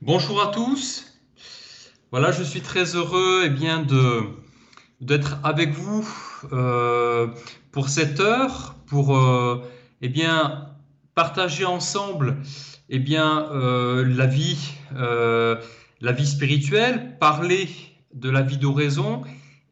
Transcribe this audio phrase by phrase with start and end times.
[0.00, 1.20] Bonjour à tous.
[2.12, 3.84] Voilà, je suis très heureux eh bien,
[5.00, 6.08] d'être avec vous
[6.52, 7.26] euh,
[7.72, 9.60] pour cette heure, pour euh,
[10.00, 10.68] eh bien,
[11.16, 12.36] partager ensemble
[12.88, 17.68] eh bien, euh, la, vie, la vie spirituelle, parler
[18.14, 19.22] de la vie d'oraison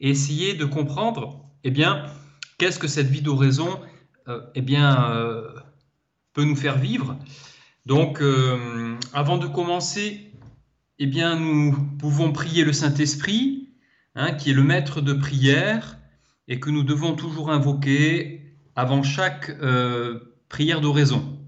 [0.01, 2.05] et essayer de comprendre eh bien,
[2.59, 3.81] qu'est-ce que cette vie d'oraison
[4.57, 5.45] eh bien,
[6.33, 7.17] peut nous faire vivre.
[7.87, 8.21] Donc,
[9.13, 10.33] avant de commencer,
[10.99, 13.71] eh bien, nous pouvons prier le Saint-Esprit,
[14.15, 15.99] hein, qui est le maître de prière,
[16.49, 21.41] et que nous devons toujours invoquer avant chaque euh, prière d'oraison.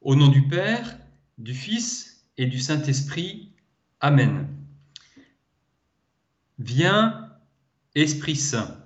[0.00, 0.98] Au nom du Père,
[1.38, 3.54] du Fils et du Saint-Esprit.
[4.00, 4.48] Amen.
[6.58, 7.30] Viens,
[7.94, 8.78] Esprit Saint,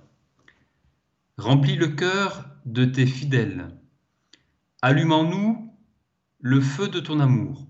[1.37, 3.69] remplis le cœur de tes fidèles.
[4.81, 5.66] Allume en nous
[6.47, 7.67] le feu de ton amour.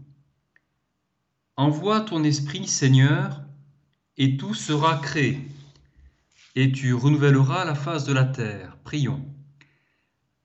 [1.55, 3.41] Envoie ton esprit, Seigneur,
[4.17, 5.49] et tout sera créé,
[6.53, 8.77] et tu renouvelleras la face de la terre.
[8.83, 9.25] Prions.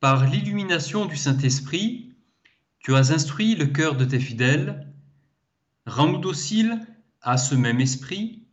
[0.00, 2.14] Par l'illumination du Saint-Esprit,
[2.78, 4.91] tu as instruit le cœur de tes fidèles.
[5.84, 6.80] Rends-nous dociles
[7.20, 8.46] à ce même esprit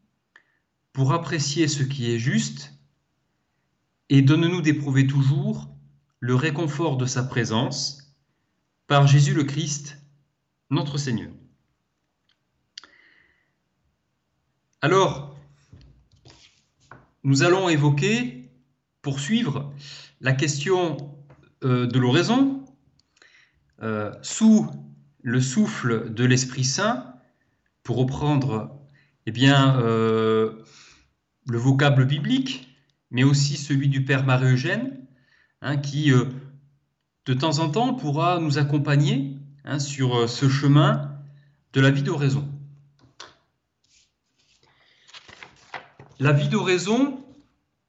[0.91, 2.73] pour apprécier ce qui est juste
[4.09, 5.73] et donne-nous d'éprouver toujours
[6.19, 8.08] le réconfort de sa présence
[8.89, 9.99] par Jésus le Christ,
[10.71, 11.29] notre Seigneur.
[14.81, 15.37] Alors,
[17.23, 18.49] nous allons évoquer,
[19.03, 19.71] poursuivre,
[20.21, 21.15] la question
[21.63, 22.65] euh, de l'oraison
[23.83, 24.67] euh, sous
[25.21, 27.13] le souffle de l'Esprit Saint,
[27.83, 28.75] pour reprendre
[29.27, 30.63] eh bien, euh,
[31.47, 32.75] le vocable biblique,
[33.11, 35.05] mais aussi celui du Père Marie-Eugène,
[35.61, 36.11] hein, qui
[37.29, 41.15] de temps en temps pourra nous accompagner hein, sur ce chemin
[41.73, 42.49] de la vie d'oraison.
[46.17, 47.23] La vie d'oraison,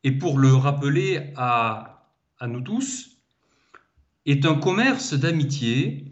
[0.05, 2.07] et pour le rappeler à,
[2.47, 3.17] nous tous,
[4.27, 6.05] est un commerce d'amitié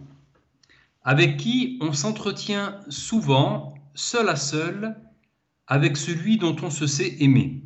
[1.03, 4.97] avec qui on s'entretient souvent seul à seul
[5.67, 7.63] avec celui dont on se sait aimer.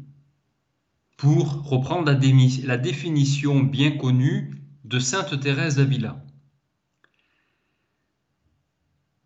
[1.16, 6.24] Pour reprendre la définition bien connue de Sainte Thérèse d'Avila.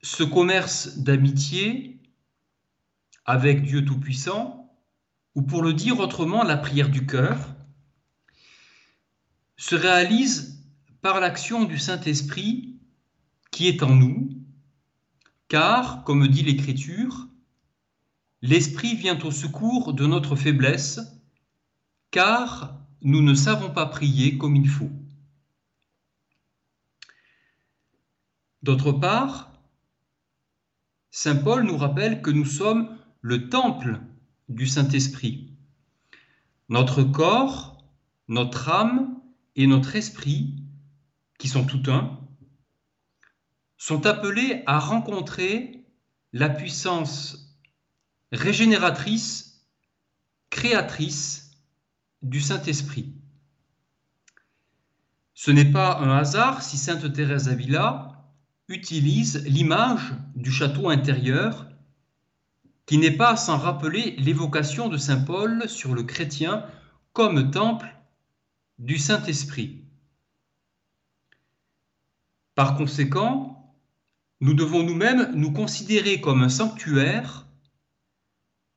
[0.03, 2.01] Ce commerce d'amitié
[3.25, 4.67] avec Dieu Tout-Puissant
[5.37, 7.55] ou pour le dire autrement, la prière du cœur,
[9.59, 10.65] se réalise
[11.03, 12.79] par l'action du Saint-Esprit
[13.51, 14.31] qui est en nous,
[15.49, 17.29] car, comme dit l'Écriture,
[18.41, 21.01] l'Esprit vient au secours de notre faiblesse,
[22.11, 24.91] car nous ne savons pas prier comme il faut.
[28.67, 29.53] D'autre part,
[31.13, 34.01] Saint Paul nous rappelle que nous sommes le temple
[34.49, 35.53] du Saint-Esprit.
[36.69, 37.85] Notre corps,
[38.27, 39.21] notre âme
[39.55, 40.57] et notre esprit,
[41.39, 42.19] qui sont tout un,
[43.77, 45.87] sont appelés à rencontrer
[46.33, 47.57] la puissance
[48.33, 49.65] régénératrice,
[50.51, 51.53] créatrice
[52.21, 53.15] du Saint-Esprit.
[55.35, 58.16] Ce n'est pas un hasard si Sainte Thérèse d'Avila
[58.69, 61.67] utilise l'image du château intérieur
[62.85, 66.65] qui n'est pas sans rappeler l'évocation de Saint Paul sur le chrétien
[67.13, 67.95] comme temple
[68.79, 69.83] du Saint-Esprit.
[72.55, 73.75] Par conséquent,
[74.41, 77.47] nous devons nous-mêmes nous considérer comme un sanctuaire,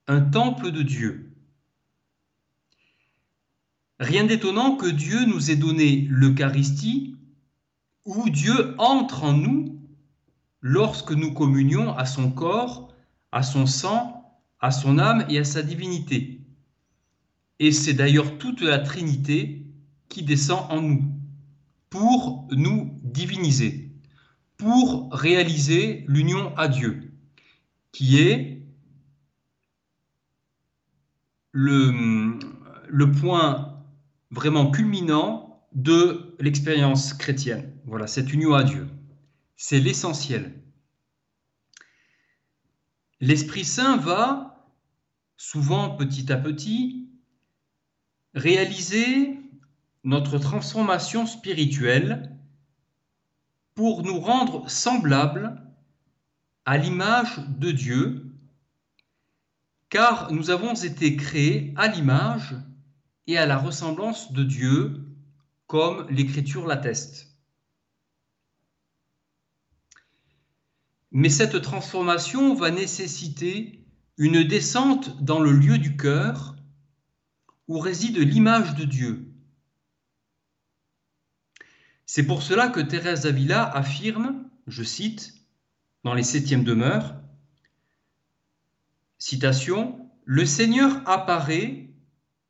[0.07, 1.33] un temple de Dieu.
[3.99, 7.15] Rien d'étonnant que Dieu nous ait donné l'Eucharistie,
[8.05, 9.78] où Dieu entre en nous
[10.61, 12.89] lorsque nous communions à son corps
[13.31, 16.41] à son sang, à son âme et à sa divinité.
[17.59, 19.65] Et c'est d'ailleurs toute la Trinité
[20.07, 21.03] qui descend en nous
[21.89, 23.91] pour nous diviniser,
[24.57, 27.11] pour réaliser l'union à Dieu,
[27.91, 28.61] qui est
[31.51, 32.39] le,
[33.19, 33.83] point
[34.31, 37.73] vraiment culminant de l'expérience chrétienne.
[37.85, 38.87] Voilà, cette union à Dieu.
[39.61, 40.53] C'est l'essentiel.
[43.19, 44.71] L'Esprit Saint va,
[45.35, 47.09] souvent petit à petit,
[48.33, 49.37] réaliser
[50.05, 52.37] notre transformation spirituelle
[53.75, 55.61] pour nous rendre semblables
[56.63, 58.31] à l'image de Dieu,
[59.89, 62.55] car nous avons été créés à l'image
[63.27, 65.05] et à la ressemblance de Dieu,
[65.67, 67.28] comme l'Écriture l'atteste.
[71.11, 73.85] Mais cette transformation va nécessiter
[74.17, 76.55] une descente dans le lieu du cœur
[77.67, 79.31] où réside l'image de Dieu.
[82.05, 85.35] C'est pour cela que Thérèse d'Avila affirme, je cite,
[86.03, 87.15] dans les septièmes demeures,
[90.25, 91.89] Le Seigneur apparaît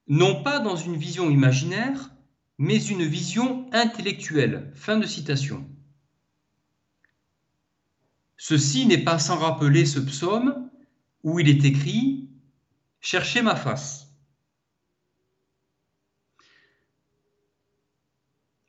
[0.08, 2.10] non pas dans une vision imaginaire,
[2.58, 4.72] mais une vision intellectuelle.
[4.76, 5.69] Fin de citation.
[8.42, 10.70] Ceci n'est pas sans rappeler ce psaume
[11.24, 12.30] où il est écrit
[13.02, 14.08] Cherchez ma face.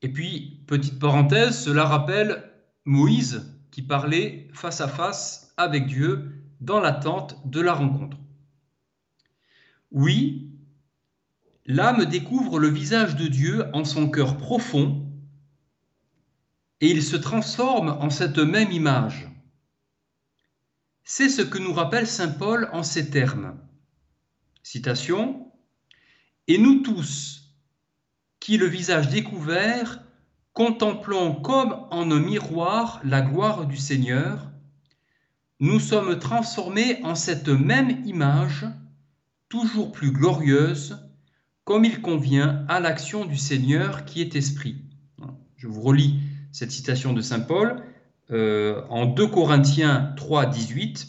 [0.03, 2.51] Et puis, petite parenthèse, cela rappelle
[2.85, 8.17] Moïse qui parlait face à face avec Dieu dans l'attente de la rencontre.
[9.93, 10.51] Oui,
[11.65, 15.07] l'âme découvre le visage de Dieu en son cœur profond
[16.81, 19.30] et il se transforme en cette même image.
[21.13, 23.59] C'est ce que nous rappelle Saint Paul en ces termes.
[24.63, 25.51] Citation.
[26.47, 27.53] Et nous tous,
[28.39, 30.05] qui le visage découvert,
[30.53, 34.53] contemplons comme en un miroir la gloire du Seigneur,
[35.59, 38.67] nous sommes transformés en cette même image,
[39.49, 40.97] toujours plus glorieuse,
[41.65, 44.85] comme il convient à l'action du Seigneur qui est esprit.
[45.57, 46.21] Je vous relis
[46.53, 47.83] cette citation de Saint Paul.
[48.33, 51.09] Euh, en 2 Corinthiens 3, 18,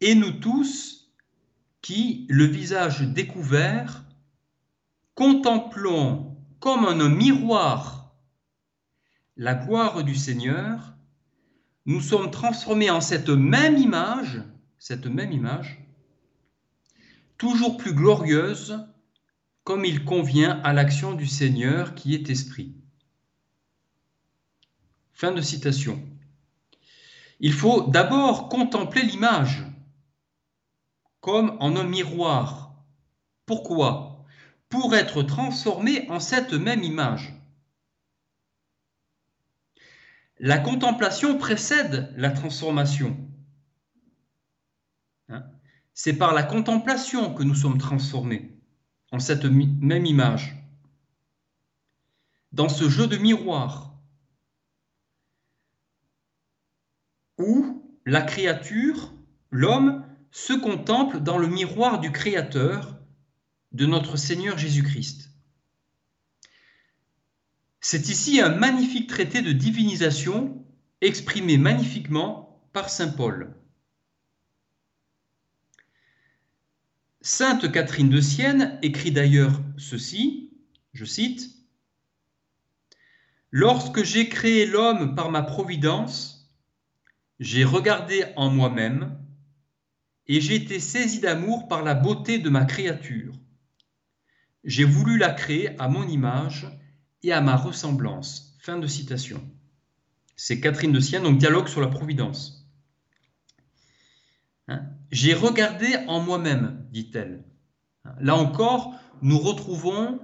[0.00, 1.12] Et nous tous,
[1.82, 4.04] qui, le visage découvert,
[5.14, 8.04] contemplons comme un miroir
[9.36, 10.94] la gloire du Seigneur,
[11.86, 14.42] nous sommes transformés en cette même image,
[14.78, 15.84] cette même image,
[17.36, 18.86] toujours plus glorieuse,
[19.64, 22.76] comme il convient à l'action du Seigneur qui est esprit.
[25.14, 26.02] Fin de citation.
[27.38, 29.62] Il faut d'abord contempler l'image
[31.20, 32.74] comme en un miroir.
[33.46, 34.24] Pourquoi?
[34.68, 37.32] Pour être transformé en cette même image.
[40.40, 43.16] La contemplation précède la transformation.
[45.28, 45.44] Hein?
[45.94, 48.58] C'est par la contemplation que nous sommes transformés
[49.12, 50.56] en cette même image.
[52.50, 53.93] Dans ce jeu de miroir,
[57.38, 59.12] où la créature,
[59.50, 62.98] l'homme, se contemple dans le miroir du Créateur,
[63.72, 65.30] de notre Seigneur Jésus-Christ.
[67.80, 70.64] C'est ici un magnifique traité de divinisation
[71.00, 73.54] exprimé magnifiquement par Saint Paul.
[77.20, 80.50] Sainte Catherine de Sienne écrit d'ailleurs ceci,
[80.92, 81.50] je cite,
[83.50, 86.33] Lorsque j'ai créé l'homme par ma providence,
[87.40, 89.18] j'ai regardé en moi-même
[90.26, 93.34] et j'ai été saisi d'amour par la beauté de ma créature.
[94.64, 96.66] J'ai voulu la créer à mon image
[97.22, 98.56] et à ma ressemblance.
[98.60, 99.42] Fin de citation.
[100.36, 102.66] C'est Catherine de Sienne, donc dialogue sur la providence.
[104.68, 104.82] Hein?
[105.10, 107.44] j'ai regardé en moi-même, dit-elle.
[108.20, 110.20] Là encore, nous retrouvons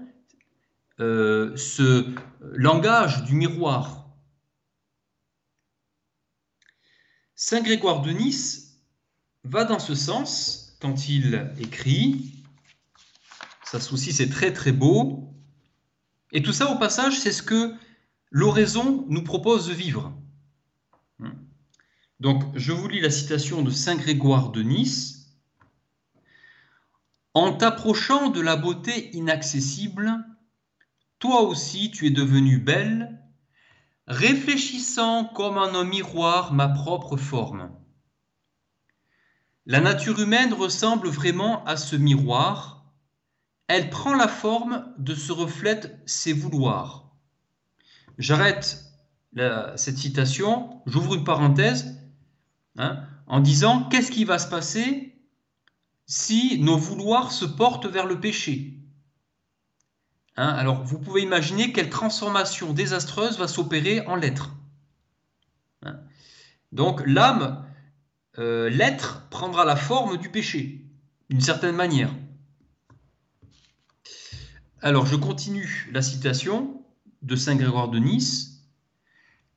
[0.99, 4.00] euh, ce langage du miroir
[7.43, 8.83] Saint Grégoire de Nice
[9.45, 12.35] va dans ce sens quand il écrit,
[13.65, 15.33] ça aussi c'est très très beau,
[16.33, 17.75] et tout ça au passage c'est ce que
[18.31, 20.13] l'oraison nous propose de vivre.
[22.21, 25.31] Donc je vous lis la citation de Saint Grégoire de Nice.
[27.33, 30.23] En t'approchant de la beauté inaccessible,
[31.19, 33.19] toi aussi tu es devenue belle
[34.11, 37.71] réfléchissant comme en un miroir ma propre forme.
[39.67, 42.93] La nature humaine ressemble vraiment à ce miroir.
[43.69, 47.15] Elle prend la forme de ce reflète ses vouloirs.
[48.19, 48.85] J'arrête
[49.77, 52.01] cette citation, j'ouvre une parenthèse,
[52.77, 55.23] hein, en disant qu'est-ce qui va se passer
[56.07, 58.80] si nos vouloirs se portent vers le péché?
[60.41, 64.57] Hein, alors, vous pouvez imaginer quelle transformation désastreuse va s'opérer en l'être.
[65.83, 66.01] Hein.
[66.73, 67.67] Donc, l'âme,
[68.39, 70.87] euh, l'être, prendra la forme du péché,
[71.29, 72.09] d'une certaine manière.
[74.81, 76.87] Alors, je continue la citation
[77.21, 78.65] de Saint Grégoire de Nice.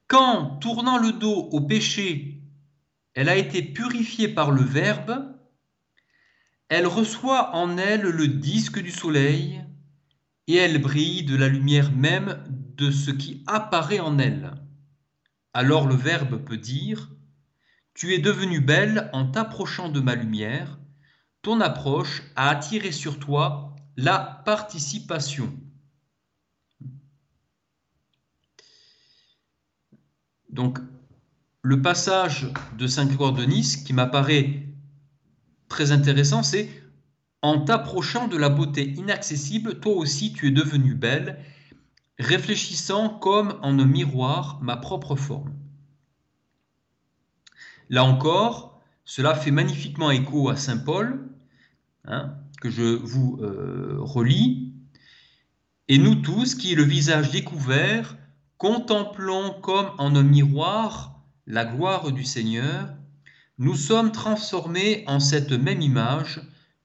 [0.07, 2.41] Quand, tournant le dos au péché,
[3.13, 5.33] elle a été purifiée par le Verbe,
[6.67, 9.63] elle reçoit en elle le disque du soleil
[10.47, 12.43] et elle brille de la lumière même
[12.77, 14.53] de ce qui apparaît en elle.
[15.53, 17.11] Alors le Verbe peut dire
[17.93, 20.79] Tu es devenue belle en t'approchant de ma lumière,
[21.41, 25.53] ton approche a attiré sur toi la participation.
[30.49, 30.79] Donc,
[31.63, 32.47] le passage
[32.77, 34.67] de Saint Grégoire de Nice qui m'apparaît
[35.67, 36.69] très intéressant, c'est
[37.43, 41.39] En t'approchant de la beauté inaccessible, toi aussi tu es devenue belle,
[42.17, 45.53] réfléchissant comme en un miroir ma propre forme.
[47.89, 51.27] Là encore, cela fait magnifiquement écho à Saint Paul,
[52.05, 54.73] hein, que je vous euh, relis.
[55.89, 58.15] Et nous tous, qui le visage découvert,
[58.57, 62.95] contemplons comme en un miroir la gloire du Seigneur,
[63.57, 66.39] nous sommes transformés en cette même image,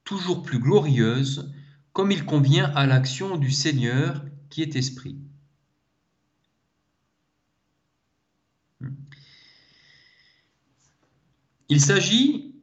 [0.09, 1.53] toujours plus glorieuse,
[1.93, 5.19] comme il convient à l'action du Seigneur qui est esprit.
[11.67, 12.55] Il s'agit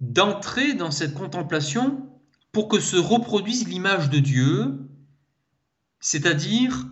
[0.00, 2.08] d'entrer dans cette contemplation
[2.52, 4.88] pour que se reproduise l'image de Dieu,
[6.00, 6.86] c'est-à-dire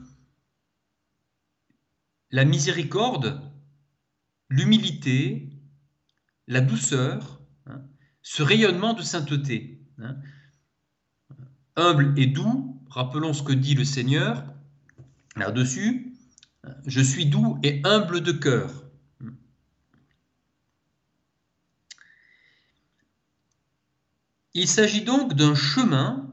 [2.31, 3.51] la miséricorde,
[4.51, 5.49] l'humilité,
[6.49, 7.32] la douceur,
[8.23, 9.81] ce rayonnement de sainteté.
[9.99, 10.17] Hein.
[11.77, 14.45] Humble et doux, rappelons ce que dit le Seigneur
[15.37, 16.15] là-dessus,
[16.87, 18.85] je suis doux et humble de cœur.
[24.55, 26.31] Il s'agit donc d'un chemin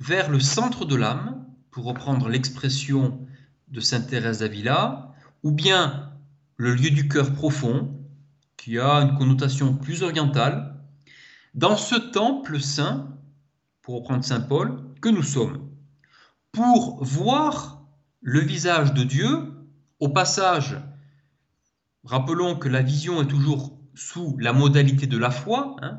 [0.00, 3.26] vers le centre de l'âme, pour reprendre l'expression
[3.68, 6.12] de Sainte Thérèse d'Avila, ou bien
[6.56, 8.01] le lieu du cœur profond,
[8.62, 10.76] qui a une connotation plus orientale,
[11.54, 13.08] dans ce temple saint,
[13.82, 15.68] pour reprendre Saint Paul, que nous sommes,
[16.52, 17.82] pour voir
[18.20, 19.52] le visage de Dieu,
[19.98, 20.76] au passage,
[22.04, 25.98] rappelons que la vision est toujours sous la modalité de la foi, hein,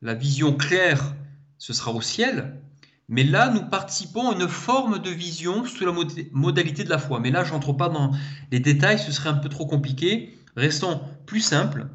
[0.00, 1.16] la vision claire,
[1.58, 2.60] ce sera au ciel,
[3.08, 5.92] mais là, nous participons à une forme de vision sous la
[6.30, 7.20] modalité de la foi.
[7.20, 8.12] Mais là, je n'entre pas dans
[8.52, 10.37] les détails, ce serait un peu trop compliqué.
[10.56, 11.88] Restons plus simples.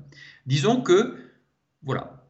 [0.46, 1.18] Disons que,
[1.82, 2.28] voilà,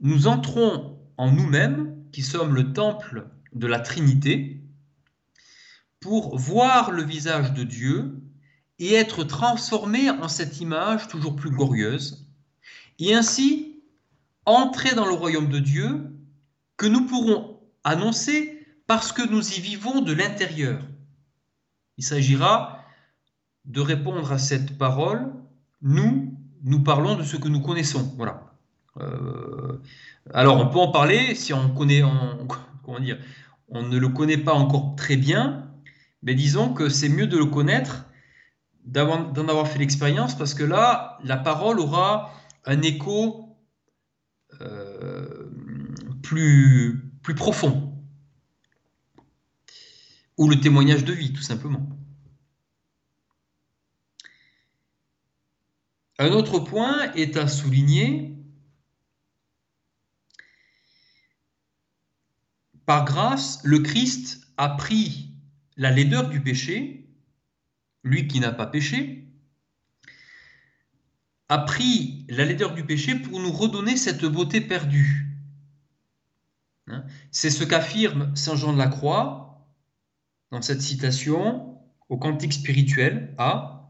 [0.00, 4.62] nous entrons en nous-mêmes, qui sommes le temple de la Trinité,
[6.00, 8.20] pour voir le visage de Dieu
[8.78, 12.26] et être transformés en cette image toujours plus glorieuse,
[12.98, 13.82] et ainsi
[14.44, 16.10] entrer dans le royaume de Dieu
[16.76, 20.82] que nous pourrons annoncer parce que nous y vivons de l'intérieur.
[21.96, 22.84] Il s'agira
[23.64, 25.32] de répondre à cette parole.
[25.82, 28.14] Nous, nous parlons de ce que nous connaissons.
[28.16, 28.54] Voilà.
[29.00, 29.80] Euh,
[30.32, 31.78] alors, on peut en parler si on ne
[33.98, 35.68] le connaît pas encore très bien,
[36.22, 38.06] mais disons que c'est mieux de le connaître,
[38.84, 42.32] d'en avoir fait l'expérience, parce que là, la parole aura
[42.64, 43.56] un écho
[44.60, 45.50] euh,
[46.22, 47.88] plus profond.
[50.38, 51.88] Ou le témoignage de vie, tout simplement.
[56.22, 58.32] Un autre point est à souligner.
[62.86, 65.34] Par grâce, le Christ a pris
[65.76, 67.08] la laideur du péché,
[68.04, 69.26] lui qui n'a pas péché,
[71.48, 75.26] a pris la laideur du péché pour nous redonner cette beauté perdue.
[76.86, 77.04] Hein?
[77.32, 79.66] C'est ce qu'affirme Saint Jean de la Croix
[80.52, 83.81] dans cette citation au Cantique spirituel A.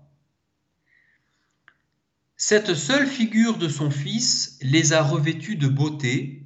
[2.45, 6.45] Cette seule figure de son Fils les a revêtus de beauté,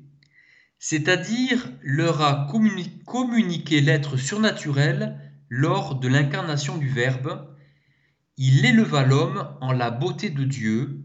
[0.78, 2.46] c'est-à-dire leur a
[3.06, 7.48] communiqué l'être surnaturel lors de l'incarnation du Verbe.
[8.36, 11.02] Il éleva l'homme en la beauté de Dieu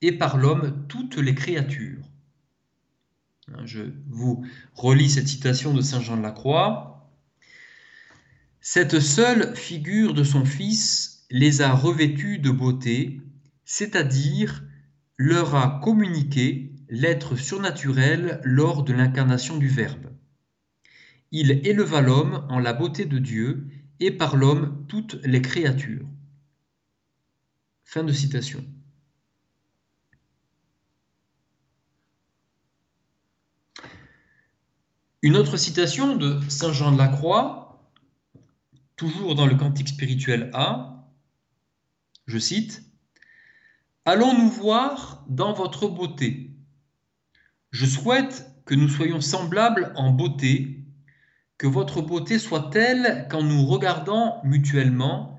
[0.00, 2.08] et par l'homme toutes les créatures.
[3.48, 4.42] Hein, je vous
[4.72, 7.12] relis cette citation de Saint Jean de la Croix.
[8.62, 13.20] Cette seule figure de son Fils les a revêtus de beauté,
[13.72, 14.64] c'est-à-dire
[15.16, 20.12] leur a communiqué l'être surnaturel lors de l'incarnation du Verbe.
[21.30, 23.68] Il éleva l'homme en la beauté de Dieu
[24.00, 26.04] et par l'homme toutes les créatures.
[27.84, 28.66] Fin de citation.
[35.22, 37.88] Une autre citation de Saint Jean de la Croix,
[38.96, 41.08] toujours dans le Cantique spirituel A,
[42.26, 42.89] je cite,
[44.06, 46.56] Allons-nous voir dans votre beauté
[47.70, 50.86] Je souhaite que nous soyons semblables en beauté,
[51.58, 55.38] que votre beauté soit telle qu'en nous regardant mutuellement,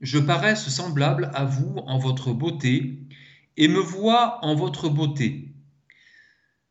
[0.00, 3.06] je paraisse semblable à vous en votre beauté,
[3.58, 5.54] et me vois en votre beauté.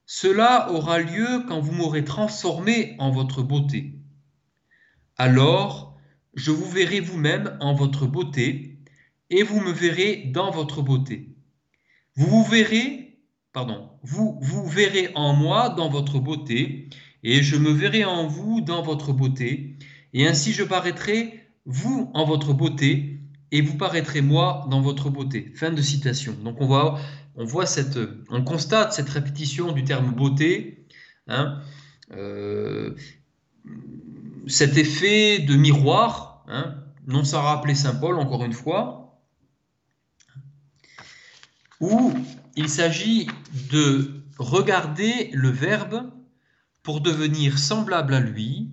[0.07, 3.99] Cela aura lieu quand vous m'aurez transformé en votre beauté.
[5.17, 5.95] Alors,
[6.33, 8.70] je vous verrai vous-même en votre beauté,
[9.31, 11.29] et vous me verrez dans votre beauté.
[12.15, 13.17] Vous vous verrez,
[13.53, 16.89] pardon, vous vous verrez en moi dans votre beauté,
[17.23, 19.77] et je me verrai en vous dans votre beauté,
[20.13, 23.19] et ainsi je paraîtrai vous en votre beauté,
[23.51, 25.51] et vous paraîtrez moi dans votre beauté.
[25.55, 26.35] Fin de citation.
[26.43, 26.99] Donc on voit,
[27.35, 30.85] on voit cette, on constate cette répétition du terme beauté,
[31.27, 31.61] hein,
[32.11, 32.95] euh,
[34.47, 36.75] cet effet de miroir, hein,
[37.07, 39.00] non sans rappeler Saint Paul encore une fois,
[41.81, 42.13] où
[42.55, 43.27] il s'agit
[43.71, 46.11] de regarder le Verbe
[46.83, 48.71] pour devenir semblable à lui.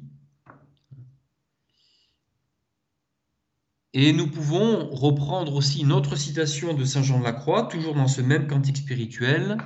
[3.94, 7.94] Et nous pouvons reprendre aussi une autre citation de Saint Jean de la Croix, toujours
[7.94, 9.56] dans ce même cantique spirituel.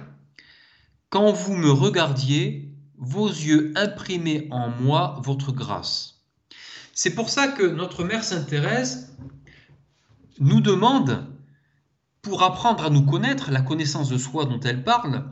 [1.10, 6.22] Quand vous me regardiez, vos yeux imprimaient en moi votre grâce.
[6.94, 9.16] C'est pour ça que notre Mère Sainte Thérèse
[10.38, 11.26] nous demande,
[12.22, 15.24] pour apprendre à nous connaître, la connaissance de soi dont elle parle,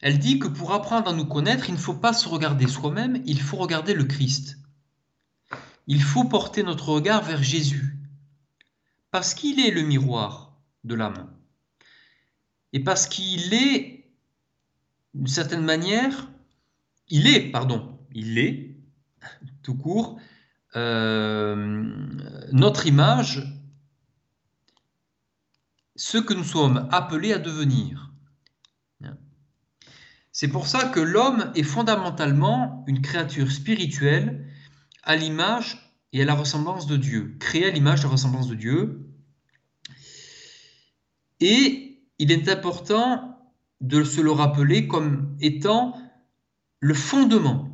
[0.00, 3.22] elle dit que pour apprendre à nous connaître, il ne faut pas se regarder soi-même,
[3.26, 4.58] il faut regarder le Christ.
[5.86, 7.98] Il faut porter notre regard vers Jésus,
[9.10, 11.30] parce qu'il est le miroir de l'âme.
[12.72, 14.10] Et parce qu'il est,
[15.12, 16.30] d'une certaine manière,
[17.08, 18.76] il est, pardon, il est,
[19.62, 20.18] tout court,
[20.76, 21.92] euh,
[22.52, 23.59] notre image,
[26.00, 28.10] ce que nous sommes appelés à devenir.
[30.32, 34.48] C'est pour ça que l'homme est fondamentalement une créature spirituelle
[35.02, 38.48] à l'image et à la ressemblance de Dieu, créé à l'image et à la ressemblance
[38.48, 39.10] de Dieu.
[41.40, 43.38] Et il est important
[43.82, 46.00] de se le rappeler comme étant
[46.78, 47.68] le fondement.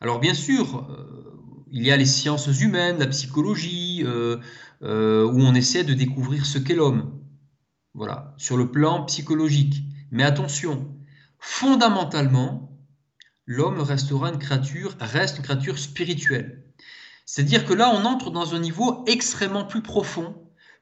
[0.00, 1.31] Alors bien sûr, euh,
[1.72, 4.36] il y a les sciences humaines, la psychologie, euh,
[4.82, 7.18] euh, où on essaie de découvrir ce qu'est l'homme.
[7.94, 9.82] Voilà, sur le plan psychologique.
[10.10, 10.94] Mais attention,
[11.38, 12.78] fondamentalement,
[13.46, 16.64] l'homme restera une créature, reste une créature spirituelle.
[17.24, 20.36] C'est-à-dire que là, on entre dans un niveau extrêmement plus profond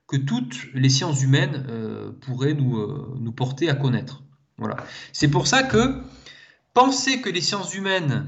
[0.09, 4.25] que toutes les sciences humaines euh, pourraient nous, nous, porter à connaître.
[4.59, 4.77] Voilà.
[5.13, 6.03] C'est pour ça que
[6.75, 8.27] penser que les sciences humaines,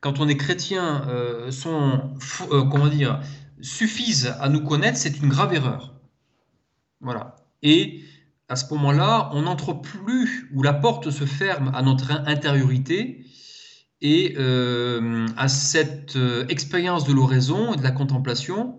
[0.00, 2.14] quand on est chrétien, euh, sont,
[2.50, 3.20] comment dire,
[3.60, 5.94] suffisent à nous connaître, c'est une grave erreur.
[7.00, 7.36] Voilà.
[7.62, 8.02] Et
[8.48, 13.26] à ce moment-là, on n'entre plus, ou la porte se ferme à notre intériorité
[14.02, 18.76] et euh, à cette euh, expérience de l'oraison et de la contemplation.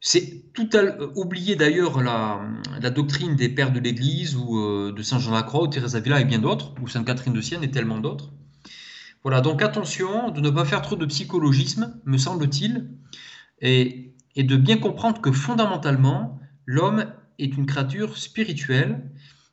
[0.00, 0.82] C'est tout à
[1.16, 2.40] oublier d'ailleurs la,
[2.90, 5.94] doctrine des pères de l'Église ou euh, de Saint Jean de la Croix ou Thérèse
[5.94, 8.32] Avila et bien d'autres, ou Sainte Catherine de Sienne et tellement d'autres.
[9.22, 12.88] Voilà, donc attention de ne pas faire trop de psychologisme, me semble-t-il,
[13.60, 17.06] et, de bien comprendre que fondamentalement, l'homme
[17.38, 19.10] est une créature spirituelle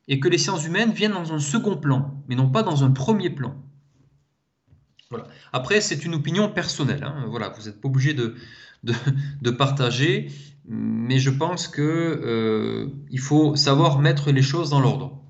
[0.08, 2.90] et que les sciences humaines viennent dans un second plan, mais non pas dans un
[2.90, 3.54] premier plan.
[5.10, 5.26] Voilà.
[5.52, 7.04] Après, c'est une opinion personnelle.
[7.04, 7.26] Hein.
[7.28, 8.34] Voilà, vous n'êtes pas obligé de,
[8.82, 10.32] de, partager,
[10.66, 15.22] mais je pense que euh, il faut savoir mettre les choses dans l'ordre.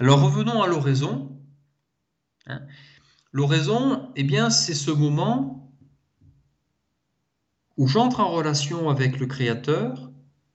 [0.00, 1.36] Alors revenons à l'oraison.
[2.46, 2.60] Hein.
[3.38, 5.72] L'oraison, eh bien, c'est ce moment
[7.76, 10.10] où j'entre en relation avec le Créateur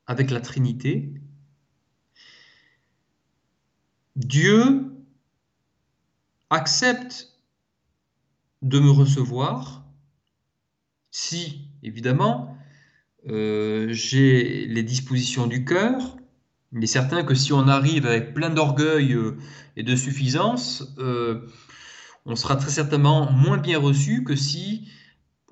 [0.06, 1.13] avec la Trinité,
[4.17, 4.91] Dieu
[6.50, 7.39] accepte
[8.62, 9.86] de me recevoir
[11.10, 12.58] si, évidemment,
[13.30, 16.17] euh, j'ai les dispositions du cœur.
[16.74, 19.38] Il est certain que si on arrive avec plein d'orgueil euh,
[19.78, 21.48] et de suffisance, euh,
[22.25, 24.88] on sera très certainement moins bien reçu que si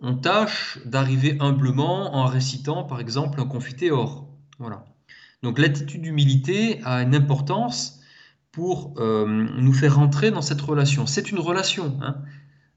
[0.02, 4.28] on tâche d'arriver humblement en récitant, par exemple, un confiteor.
[4.58, 4.86] Voilà.
[5.44, 8.00] Donc l'attitude d'humilité a une importance
[8.52, 11.06] pour euh, nous faire rentrer dans cette relation.
[11.06, 12.22] C'est une relation, hein.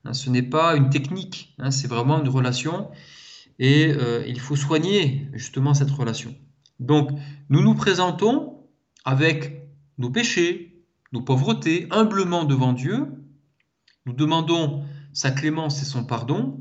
[0.04, 2.90] Hein, ce n'est pas une technique, hein, c'est vraiment une relation
[3.59, 6.35] et euh, il faut soigner justement cette relation.
[6.78, 7.11] Donc
[7.48, 8.66] nous nous présentons
[9.04, 13.07] avec nos péchés, nos pauvretés, humblement devant Dieu.
[14.07, 16.61] Nous demandons sa clémence et son pardon.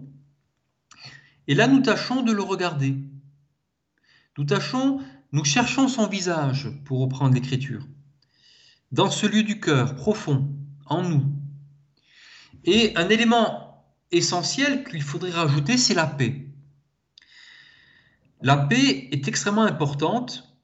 [1.47, 2.97] Et là, nous tâchons de le regarder.
[4.37, 5.01] Nous tâchons
[5.33, 7.87] nous cherchons son visage, pour reprendre l'écriture,
[8.91, 11.25] dans ce lieu du cœur profond, en nous.
[12.65, 16.47] Et un élément essentiel qu'il faudrait rajouter, c'est la paix.
[18.41, 20.55] La paix est extrêmement importante.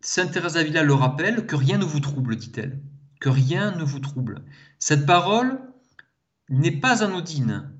[0.00, 2.80] Sainte Thérèse d'Avila le rappelle, que rien ne vous trouble, dit-elle.
[3.20, 4.42] Que rien ne vous trouble.
[4.78, 5.60] Cette parole
[6.52, 7.72] n'est pas anodine.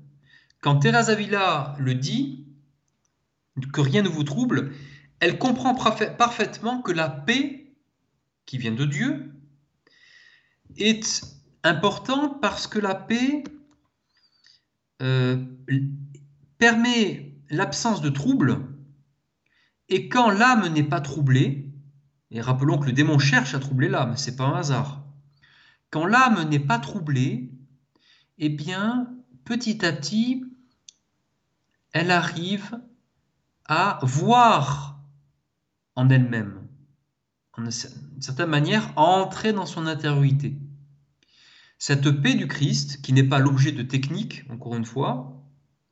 [0.61, 2.47] Quand Thérèse d'Avila le dit,
[3.71, 4.73] que rien ne vous trouble,
[5.19, 7.71] elle comprend parfaitement que la paix
[8.45, 9.31] qui vient de Dieu
[10.77, 11.23] est
[11.63, 13.43] importante parce que la paix
[15.01, 15.37] euh,
[16.57, 18.73] permet l'absence de trouble
[19.89, 21.71] et quand l'âme n'est pas troublée,
[22.31, 25.05] et rappelons que le démon cherche à troubler l'âme, c'est pas un hasard.
[25.91, 27.52] Quand l'âme n'est pas troublée,
[28.37, 29.13] eh bien,
[29.45, 30.43] petit à petit,
[31.91, 32.79] elle arrive
[33.65, 34.99] à voir
[35.95, 36.67] en elle-même,
[37.53, 37.69] en
[38.19, 40.57] certaine manière, à entrer dans son intériorité.
[41.77, 45.43] Cette paix du Christ, qui n'est pas l'objet de technique, encore une fois,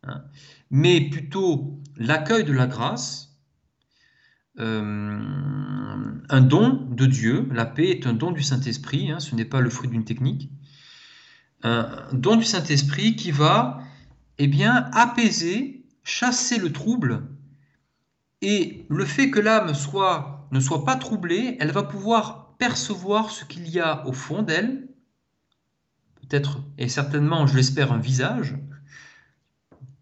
[0.04, 0.24] hein,
[0.70, 3.32] mais plutôt l'accueil de la grâce,
[4.60, 5.20] euh,
[6.30, 7.48] un don de Dieu.
[7.52, 10.52] La paix est un don du Saint-Esprit, hein, ce n'est pas le fruit d'une technique.
[11.64, 13.82] Un don du Saint-Esprit qui va
[14.38, 17.24] eh bien, apaiser, chasser le trouble.
[18.42, 19.74] Et le fait que l'âme ne
[20.60, 24.88] soit pas troublée, elle va pouvoir percevoir ce qu'il y a au fond d'elle,
[26.22, 28.56] peut-être et certainement, je l'espère, un visage,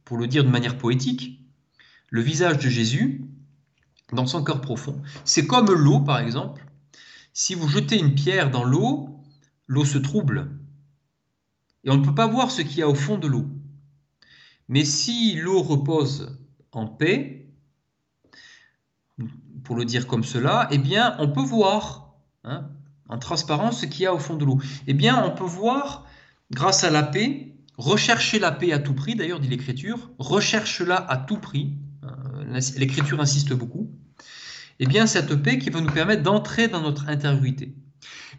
[0.05, 1.41] pour le dire de manière poétique,
[2.09, 3.25] le visage de Jésus,
[4.13, 5.01] dans son cœur profond.
[5.23, 6.65] C'est comme l'eau, par exemple.
[7.33, 9.21] Si vous jetez une pierre dans l'eau,
[9.67, 10.49] l'eau se trouble.
[11.83, 13.47] Et on ne peut pas voir ce qu'il y a au fond de l'eau.
[14.67, 16.37] Mais si l'eau repose
[16.71, 17.47] en paix,
[19.63, 22.69] pour le dire comme cela, eh bien, on peut voir hein,
[23.07, 24.59] en transparence ce qu'il y a au fond de l'eau.
[24.87, 26.05] Eh bien, on peut voir,
[26.51, 31.17] grâce à la paix, rechercher la paix à tout prix, d'ailleurs dit l'Écriture, recherche-la à
[31.17, 31.77] tout prix,
[32.77, 33.89] l'Écriture insiste beaucoup,
[34.79, 37.75] eh bien cette paix qui va nous permettre d'entrer dans notre intériorité.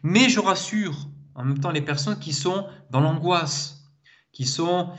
[0.02, 1.08] Mais je rassure
[1.40, 3.84] en même temps les personnes qui sont dans l'angoisse,
[4.32, 4.90] qui sont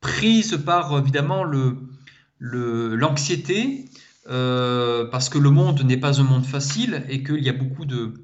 [0.00, 1.44] prises par évidemment
[2.40, 3.84] l'anxiété,
[4.28, 7.84] euh, parce que le monde n'est pas un monde facile et qu'il y a beaucoup
[7.84, 8.14] de,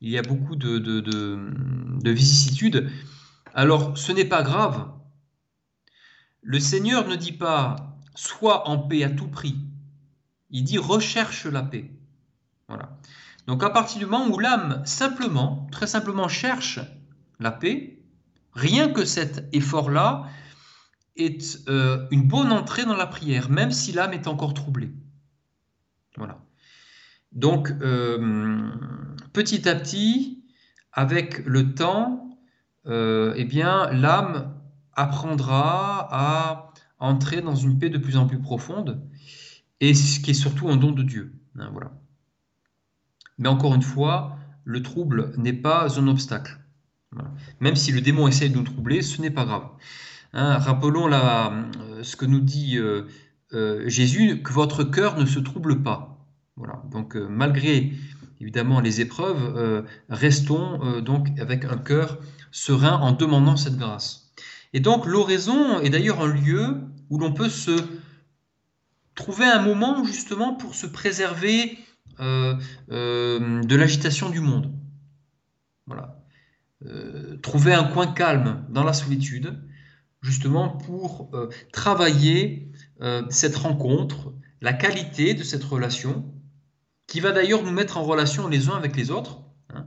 [0.00, 2.90] il y a beaucoup de, de vicissitudes.
[3.54, 4.90] Alors ce n'est pas grave.
[6.42, 9.56] Le Seigneur ne dit pas sois en paix à tout prix.
[10.50, 11.90] Il dit recherche la paix.
[12.68, 12.98] Voilà.
[13.46, 16.80] Donc à partir du moment où l'âme simplement, très simplement cherche
[17.40, 18.02] la paix,
[18.52, 20.28] rien que cet effort-là
[21.16, 24.92] est euh, une bonne entrée dans la prière, même si l'âme est encore troublée.
[26.16, 26.40] Voilà.
[27.32, 28.70] Donc euh,
[29.32, 30.44] petit à petit,
[30.92, 32.38] avec le temps,
[32.86, 34.54] euh, eh bien l'âme
[34.92, 39.04] apprendra à entrer dans une paix de plus en plus profonde
[39.80, 41.34] et ce qui est surtout un don de Dieu.
[41.58, 41.92] Hein, voilà.
[43.38, 46.63] Mais encore une fois, le trouble n'est pas un obstacle.
[47.60, 49.68] Même si le démon essaie de nous troubler, ce n'est pas grave.
[50.36, 53.06] Hein, rappelons la, euh, ce que nous dit euh,
[53.52, 56.26] euh, Jésus, que votre cœur ne se trouble pas.
[56.56, 56.82] Voilà.
[56.90, 57.92] Donc malgré
[58.40, 62.18] évidemment les épreuves, restons donc avec un cœur
[62.52, 64.32] serein en demandant cette grâce.
[64.72, 67.72] Et donc l'oraison est d'ailleurs un lieu où l'on peut se
[69.16, 71.76] trouver un moment justement pour se préserver
[72.20, 74.72] de l'agitation du monde.
[76.86, 79.58] Euh, trouver un coin calme dans la solitude,
[80.20, 81.30] justement pour
[81.72, 82.70] travailler
[83.28, 86.24] cette rencontre, la qualité de cette relation,
[87.06, 89.86] qui va d'ailleurs nous mettre en relation les uns avec les autres, hein,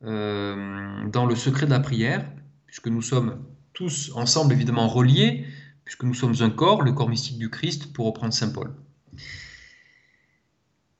[0.00, 2.26] dans le secret de la prière,
[2.66, 3.44] puisque nous sommes
[3.74, 5.46] tous ensemble évidemment reliés,
[5.84, 8.74] puisque nous sommes un corps, le corps mystique du Christ, pour reprendre Saint Paul.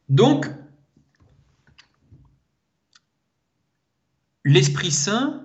[0.08, 0.46] Donc,
[4.46, 5.44] l'Esprit Saint,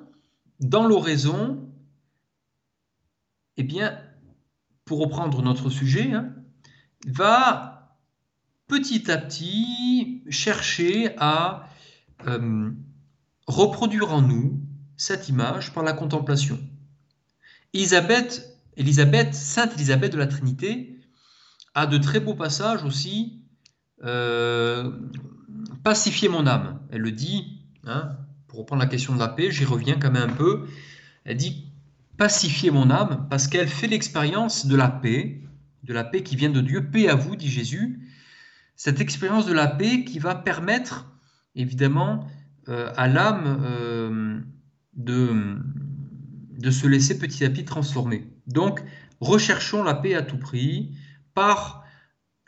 [0.60, 1.68] dans l'oraison,
[3.58, 4.00] eh bien,
[4.86, 6.36] pour reprendre notre sujet, hein,
[7.08, 7.98] va
[8.68, 11.68] petit à petit chercher à
[12.28, 12.70] euh,
[13.48, 14.62] reproduire en nous
[14.98, 16.60] cette image par la contemplation.
[17.74, 21.00] Elisabeth Élisabeth, Sainte Élisabeth de la Trinité,
[21.74, 23.42] a de très beaux passages aussi.
[24.04, 24.92] Euh,
[25.84, 26.82] pacifier mon âme.
[26.92, 28.16] Elle le dit, hein,
[28.52, 30.68] pour reprendre la question de la paix, j'y reviens quand même un peu.
[31.24, 31.72] Elle dit
[32.18, 35.42] pacifier mon âme parce qu'elle fait l'expérience de la paix,
[35.84, 36.92] de la paix qui vient de Dieu.
[36.92, 38.02] Paix à vous, dit Jésus.
[38.76, 41.10] Cette expérience de la paix qui va permettre,
[41.56, 42.28] évidemment,
[42.68, 44.42] euh, à l'âme euh,
[44.96, 45.56] de,
[46.60, 48.28] de se laisser petit à petit transformer.
[48.48, 48.84] Donc,
[49.22, 50.94] recherchons la paix à tout prix
[51.34, 51.86] par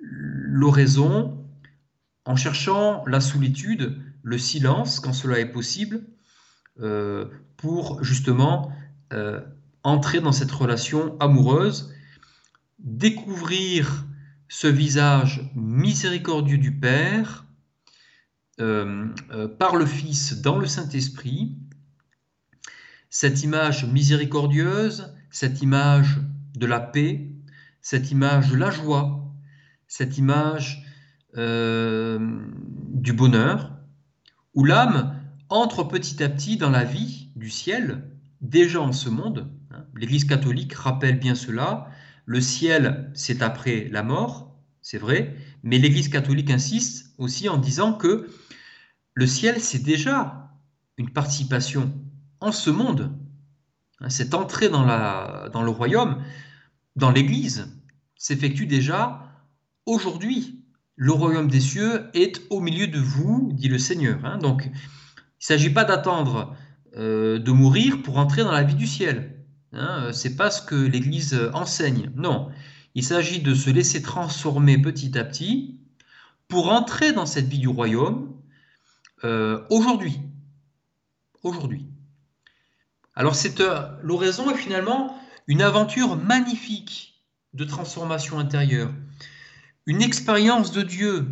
[0.02, 1.48] l'oraison
[2.26, 6.06] en cherchant la solitude, le silence, quand cela est possible,
[6.80, 8.72] euh, pour justement
[9.12, 9.42] euh,
[9.84, 11.94] entrer dans cette relation amoureuse,
[12.80, 14.08] découvrir
[14.48, 17.46] ce visage miséricordieux du Père
[18.60, 19.08] euh,
[19.60, 21.58] par le Fils dans le Saint-Esprit,
[23.10, 26.22] cette image miséricordieuse, cette image
[26.56, 27.30] de la paix,
[27.82, 29.32] cette image de la joie,
[29.88, 30.80] cette image
[31.36, 33.73] du bonheur,
[34.54, 38.10] où l'âme entre petit à petit dans la vie du ciel,
[38.42, 39.50] déjà en ce monde.
[39.72, 39.86] Hein.
[39.96, 41.90] L'Église catholique rappelle bien cela.
[42.26, 47.94] Le ciel, c'est après la mort, c'est vrai, mais l'Église catholique insiste aussi en disant
[47.94, 48.30] que
[49.14, 50.52] le ciel, c'est déjà
[50.98, 51.94] une participation
[52.40, 53.16] en ce monde.
[54.00, 54.10] Hein.
[54.10, 56.24] Cette entrée dans, le royaume,
[56.96, 57.80] dans l'Église,
[58.16, 59.32] s'effectue déjà
[59.86, 60.63] aujourd'hui.
[60.96, 64.24] Le royaume des cieux est au milieu de vous, dit le Seigneur.
[64.26, 64.38] Hein.
[64.38, 64.76] Donc, il ne
[65.40, 66.56] s'agit pas d'attendre
[66.96, 69.44] euh, de mourir pour entrer dans la vie du ciel.
[69.72, 72.12] Hein, c'est pas ce que l'Église enseigne.
[72.16, 72.52] Non,
[72.96, 75.80] il s'agit de se laisser transformer petit à petit
[76.48, 78.32] pour entrer dans cette vie du royaume
[79.24, 80.20] euh, aujourd'hui.
[81.42, 81.88] Aujourd'hui.
[83.16, 83.62] Alors cette
[84.02, 88.92] l'oraison est finalement une aventure magnifique de transformation intérieure,
[89.86, 91.28] une expérience de Dieu,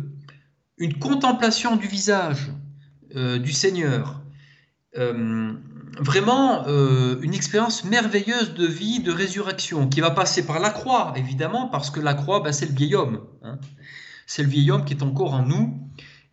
[0.78, 2.50] une contemplation du visage,
[3.16, 4.22] euh, du Seigneur.
[4.98, 5.52] Euh,
[5.98, 11.12] vraiment euh, une expérience merveilleuse de vie, de résurrection, qui va passer par la croix,
[11.16, 13.20] évidemment, parce que la croix, ben, c'est le vieil homme.
[13.42, 13.58] Hein.
[14.26, 15.78] C'est le vieil homme qui est encore en nous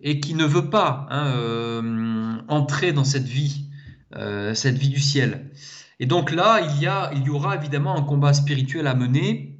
[0.01, 3.65] et qui ne veut pas hein, entrer dans cette vie,
[4.53, 5.51] cette vie du ciel.
[5.99, 9.58] Et donc là, il y, a, il y aura évidemment un combat spirituel à mener,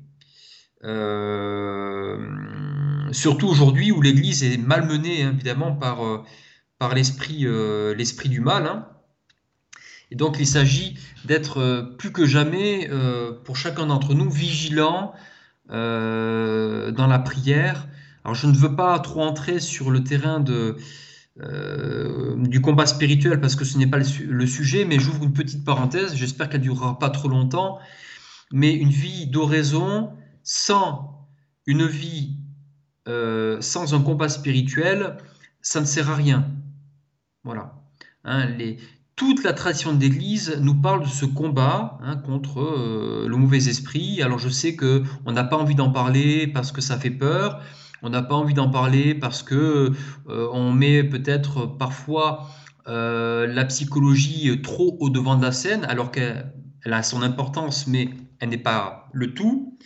[3.12, 6.24] surtout aujourd'hui où l'Église est malmenée hein, évidemment par
[6.80, 8.66] par l'esprit euh, l'esprit du mal.
[8.66, 8.88] Hein.
[10.10, 15.14] Et donc il s'agit d'être euh, plus que jamais, euh, pour chacun d'entre nous, vigilant
[15.72, 17.88] dans la prière.
[18.24, 20.78] Alors je ne veux pas trop entrer sur le terrain de,
[22.38, 26.16] du combat spirituel parce que ce n'est pas le, sujet, mais j'ouvre une petite parenthèse,
[26.16, 27.78] j'espère qu'elle ne durera pas trop longtemps.
[28.52, 30.10] Mais une vie d'oraison
[30.52, 31.28] sans
[31.68, 32.38] une vie,
[33.06, 35.18] sans un combat spirituel,
[35.62, 36.48] ça ne sert à rien.
[37.44, 37.84] Voilà.
[38.24, 38.48] Hein,
[39.20, 43.68] toute la tradition de l'Église nous parle de ce combat hein, contre euh, le mauvais
[43.68, 44.22] esprit.
[44.22, 47.62] Alors je sais que on n'a pas envie d'en parler parce que ça fait peur.
[48.02, 49.92] On n'a pas envie d'en parler parce que
[50.30, 52.48] euh, on met peut-être parfois
[52.88, 56.54] euh, la psychologie trop au devant de la scène, alors qu'elle
[56.86, 58.10] a son importance, mais
[58.40, 59.78] elle n'est pas le tout.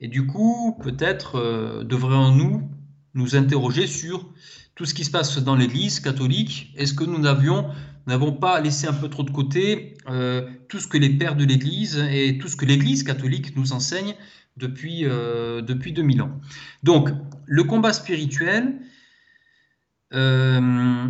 [0.00, 2.70] Et du coup, peut-être devrions-nous
[3.14, 4.32] nous interroger sur
[4.74, 8.94] tout ce qui se passe dans l'Église catholique, est-ce que nous n'avons pas laissé un
[8.94, 12.56] peu trop de côté euh, tout ce que les pères de l'Église et tout ce
[12.56, 14.14] que l'Église catholique nous enseigne
[14.56, 16.40] depuis, euh, depuis 2000 ans?
[16.82, 17.10] Donc,
[17.44, 18.80] le combat spirituel,
[20.14, 21.08] euh,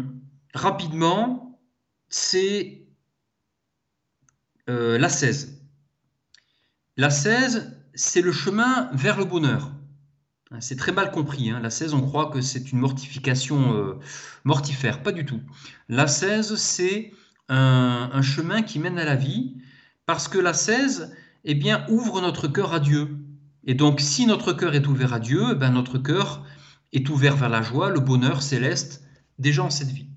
[0.53, 1.61] rapidement,
[2.09, 2.77] c'est
[4.67, 5.65] la 16.
[6.97, 9.73] La 16, c'est le chemin vers le bonheur.
[10.59, 11.51] C'est très mal compris.
[11.51, 11.61] Hein.
[11.61, 13.99] La 16, on croit que c'est une mortification euh,
[14.45, 15.03] mortifère.
[15.03, 15.41] Pas du tout.
[15.89, 17.13] La 16, c'est
[17.49, 19.57] un, chemin qui mène à la vie
[20.07, 23.17] parce que la 16 eh bien, ouvre notre cœur à Dieu.
[23.65, 26.45] Et donc, si notre cœur est ouvert à Dieu, eh ben, notre cœur
[26.93, 29.05] est ouvert vers la joie, le bonheur céleste
[29.39, 30.09] déjà en cette vie.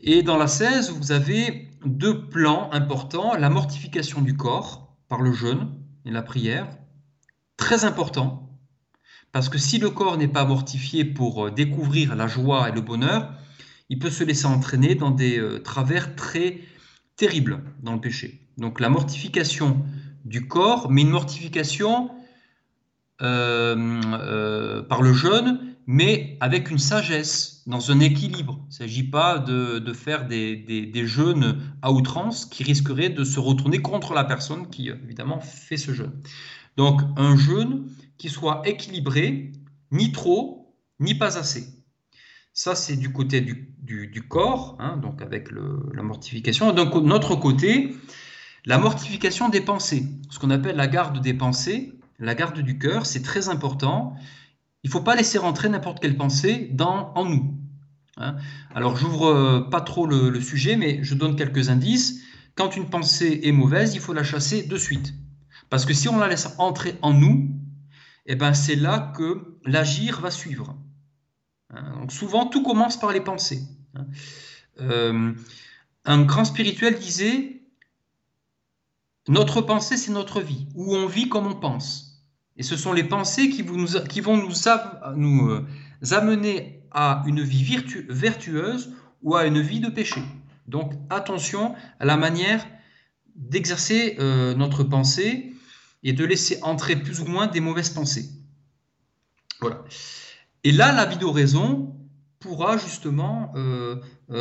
[0.00, 5.32] Et dans la 16, vous avez deux plans importants la mortification du corps par le
[5.32, 5.68] jeûne
[6.10, 6.68] la prière,
[7.56, 8.46] très important
[9.36, 12.80] parce que si le corps n'est pas mortifié pour euh, découvrir la joie et le
[12.80, 13.34] bonheur,
[13.90, 16.60] il peut se laisser entraîner dans des euh, travers très
[17.16, 18.40] terribles dans le péché.
[18.56, 19.84] Donc la mortification
[20.24, 22.10] du corps, mais une mortification
[23.20, 28.60] euh, par le jeûne, mais avec une sagesse, dans un équilibre.
[28.64, 33.82] Il ne s'agit pas de, faire des, jeûnes à outrance qui risqueraient de se retourner
[33.82, 36.12] contre la personne qui, évidemment, fait ce jeûne.
[36.76, 39.52] Donc un jeûne qui soit équilibré,
[39.90, 41.68] ni trop, ni pas assez.
[42.52, 46.72] Ça, c'est du côté du, corps, hein, donc avec la mortification.
[46.72, 47.94] Donc, de notre côté,
[48.64, 53.04] la mortification des pensées, ce qu'on appelle la garde des pensées, la garde du cœur,
[53.04, 54.16] c'est très important.
[54.86, 57.58] Il ne faut pas laisser rentrer n'importe quelle pensée dans, en nous.
[58.18, 58.36] Hein.
[58.72, 62.20] Alors, j'ouvre euh, pas trop le, sujet, mais je donne quelques indices.
[62.54, 65.12] Quand une pensée est mauvaise, il faut la chasser de suite.
[65.70, 67.50] Parce que si on la laisse entrer en nous,
[68.26, 70.76] eh ben c'est là que l'agir va suivre.
[71.70, 73.64] Hein, souvent, tout commence par les pensées.
[73.96, 74.06] Hein.
[74.80, 75.32] Euh,
[76.04, 77.60] un grand spirituel disait
[79.26, 82.05] Notre pensée, c'est notre vie, où on vit comme on pense.
[82.58, 85.66] Et ce sont les pensées qui, vont nous, euh,
[86.10, 90.22] amener à une vie vertueuse ou à une vie de péché.
[90.66, 92.66] Donc attention à la manière
[93.34, 95.52] d'exercer euh, notre pensée
[96.02, 98.30] et de laisser entrer plus ou moins des mauvaises pensées.
[99.60, 99.84] Voilà.
[100.64, 101.94] Et là, la vie raison
[102.40, 103.96] pourra justement euh,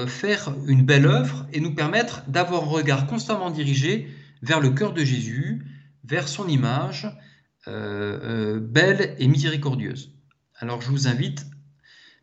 [0.07, 4.07] faire une belle œuvre et nous permettre d'avoir un regard constamment dirigé
[4.41, 5.65] vers le cœur de Jésus,
[6.03, 7.07] vers son image
[7.67, 10.13] belle et miséricordieuse.
[10.57, 11.45] Alors je vous invite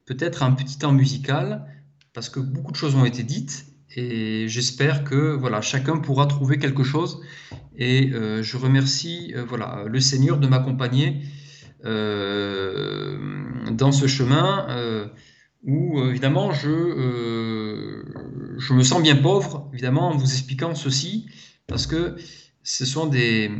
[0.06, 1.66] peut-être un petit temps musical
[2.12, 6.58] parce que beaucoup de choses ont été dites et j'espère que voilà, chacun pourra trouver
[6.58, 7.20] quelque chose.
[7.76, 11.22] Et euh, je remercie euh, voilà, le Seigneur de m'accompagner
[11.84, 13.18] euh,
[13.70, 14.66] dans ce chemin
[15.64, 18.02] où évidemment je,
[18.58, 21.26] je me sens bien pauvre, évidemment, en vous expliquant ceci,
[21.68, 22.16] parce que
[22.62, 23.50] ce sont des,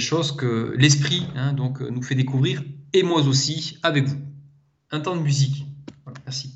[0.00, 4.20] choses que l'Esprit hein, donc, nous fait découvrir, et moi aussi, avec vous.
[4.90, 5.64] Un temps de musique.
[6.24, 6.51] merci.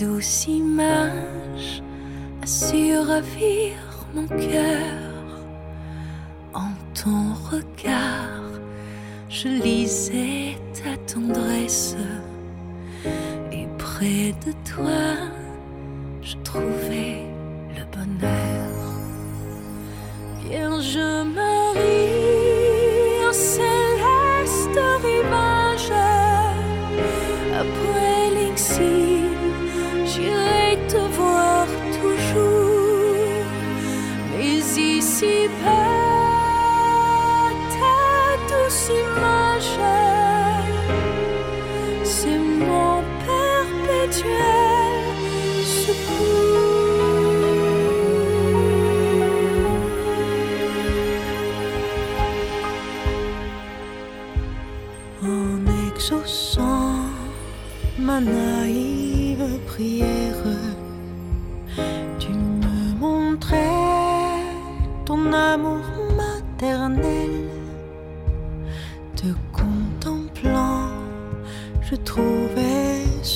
[0.00, 1.82] Douce image
[2.42, 3.76] a su ravir
[4.14, 5.12] mon cœur.
[6.54, 8.48] En ton regard,
[9.28, 11.96] je lisais ta tendresse
[13.52, 15.02] et près de toi,
[16.22, 16.89] je trouvais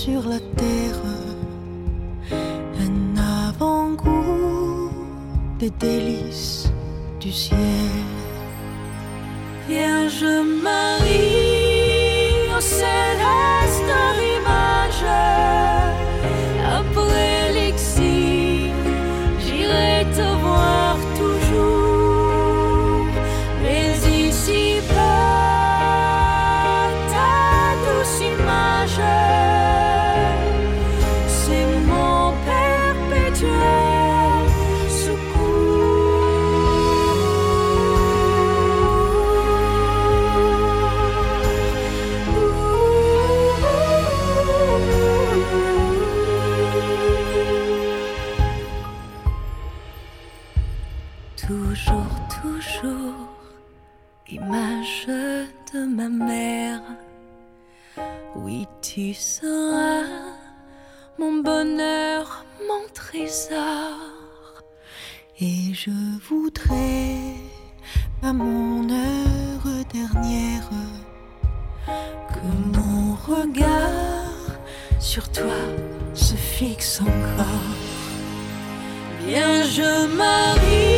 [0.04, 1.00] sur la terre
[2.86, 3.16] un
[3.48, 4.90] avant-goût
[5.58, 6.68] des délices
[7.20, 8.04] du ciel.
[9.66, 10.26] Vierge
[10.62, 11.53] Marie,
[75.14, 75.54] sur toi
[76.12, 77.70] se fixe encore.
[79.24, 79.80] Vierge
[80.16, 80.93] Marie,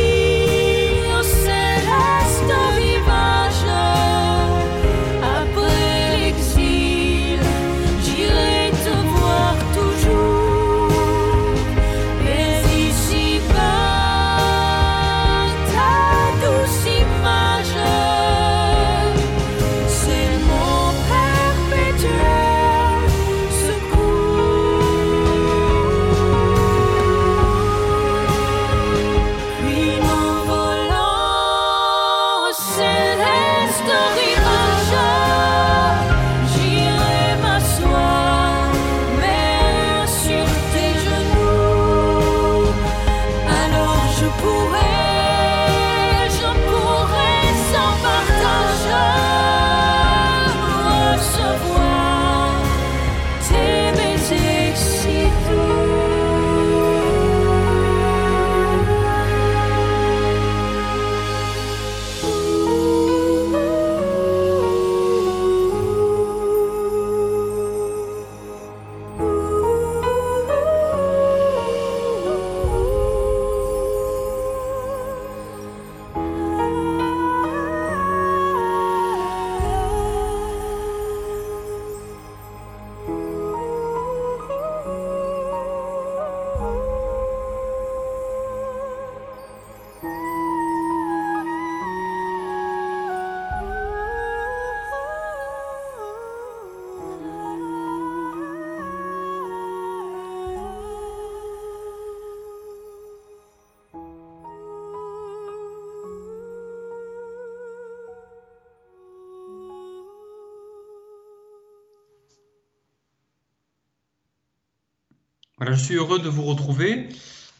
[115.57, 117.09] Voilà, je suis heureux de vous retrouver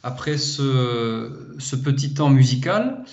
[0.04, 3.04] après ce, ce petit temps musical.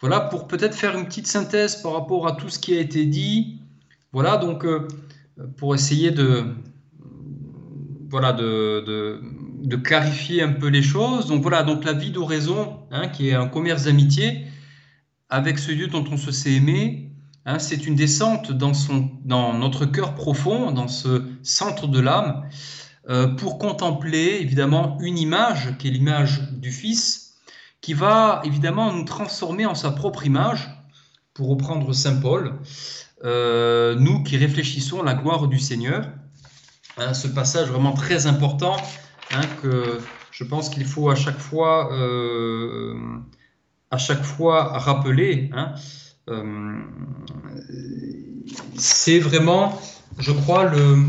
[0.00, 3.06] Voilà, pour peut-être faire une petite synthèse par rapport à tout ce qui a été
[3.06, 3.60] dit.
[4.12, 4.86] Voilà, donc euh,
[5.56, 6.44] pour essayer de,
[8.08, 9.20] voilà, de,
[9.64, 11.26] de, clarifier un peu les choses.
[11.26, 14.46] Donc voilà, donc la vie d'oraison, hein, qui est un commerce d'amitié
[15.28, 17.10] avec ce Dieu dont on se sait aimé,
[17.46, 22.44] hein, c'est une descente dans, son, dans notre cœur profond, dans ce centre de l'âme,
[23.38, 27.34] pour contempler évidemment une image qui est l'image du Fils,
[27.80, 30.68] qui va évidemment nous transformer en sa propre image,
[31.34, 32.58] pour reprendre Saint Paul,
[33.24, 36.08] euh, nous qui réfléchissons la gloire du Seigneur.
[36.98, 38.76] Hein, ce passage vraiment très important
[39.32, 40.00] hein, que
[40.32, 42.94] je pense qu'il faut à chaque fois, euh,
[43.90, 45.50] à chaque fois rappeler.
[45.54, 45.74] Hein.
[46.28, 46.82] Euh,
[48.76, 49.80] c'est vraiment,
[50.18, 51.06] je crois, le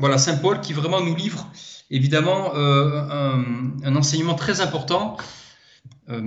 [0.00, 1.46] voilà Saint Paul qui vraiment nous livre
[1.90, 3.02] évidemment euh,
[3.82, 5.16] un, enseignement très important.
[6.08, 6.20] Euh,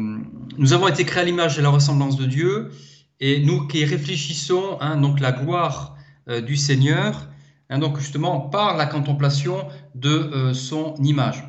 [0.58, 2.72] nous avons été créés à l'image et à la ressemblance de Dieu,
[3.20, 5.96] et nous qui réfléchissons, hein, donc la gloire
[6.28, 7.28] euh, du Seigneur,
[7.70, 11.44] hein, donc justement par la contemplation de son image.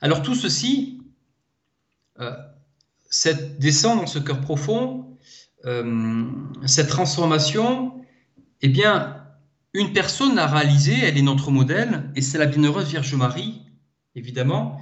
[0.00, 1.00] Alors tout ceci,
[3.08, 5.16] cette descente dans ce cœur profond,
[6.66, 8.04] cette transformation,
[8.60, 9.23] eh bien,
[9.74, 13.62] une personne a réalisé, elle est notre modèle, et c'est la bienheureuse Vierge Marie,
[14.14, 14.80] évidemment.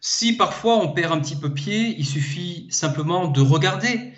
[0.00, 4.12] Si parfois on perd un petit peu pied, il suffit simplement de regarder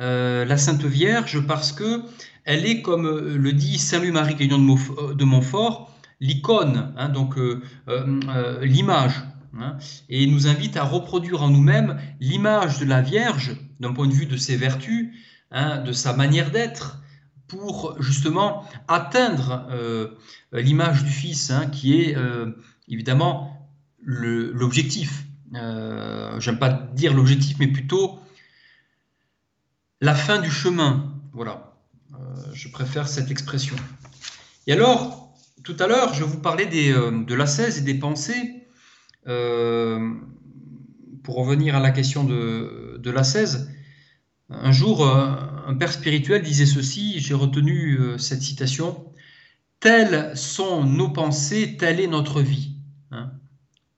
[0.00, 2.02] euh, la Sainte Vierge parce que
[2.44, 5.90] elle est, comme le dit Saint Louis-Marie Guignon de Montfort,
[6.20, 9.14] l'icône, hein, donc euh, euh, l'image,
[9.58, 9.76] hein,
[10.10, 14.26] et nous invite à reproduire en nous-mêmes l'image de la Vierge d'un point de vue
[14.26, 15.10] de ses vertus,
[15.50, 17.00] hein, de sa manière d'être,
[17.48, 20.08] pour justement atteindre euh,
[20.52, 22.52] l'image du Fils, hein, qui est euh,
[22.88, 23.68] évidemment
[24.02, 25.24] l'objectif.
[25.54, 28.18] Euh, J'aime pas dire l'objectif, mais plutôt
[30.00, 31.12] la fin du chemin.
[31.32, 31.74] Voilà,
[32.14, 32.16] euh,
[32.52, 33.76] je préfère cette expression.
[34.66, 38.68] Et alors, tout à l'heure, je vous parlais des, de l'ascèse et des pensées.
[41.22, 43.70] Pour revenir à la question de, de l'ascèse,
[44.50, 45.02] un jour,
[45.66, 49.04] un père spirituel disait ceci, j'ai retenu euh, cette citation,
[49.80, 52.76] Telles sont nos pensées, telle est notre vie.
[53.10, 53.32] Hein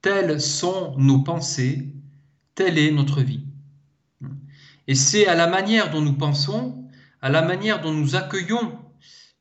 [0.06, 1.92] telles sont nos pensées,
[2.54, 3.44] telle est notre vie.
[4.86, 6.88] Et c'est à la manière dont nous pensons,
[7.20, 8.78] à la manière dont nous accueillons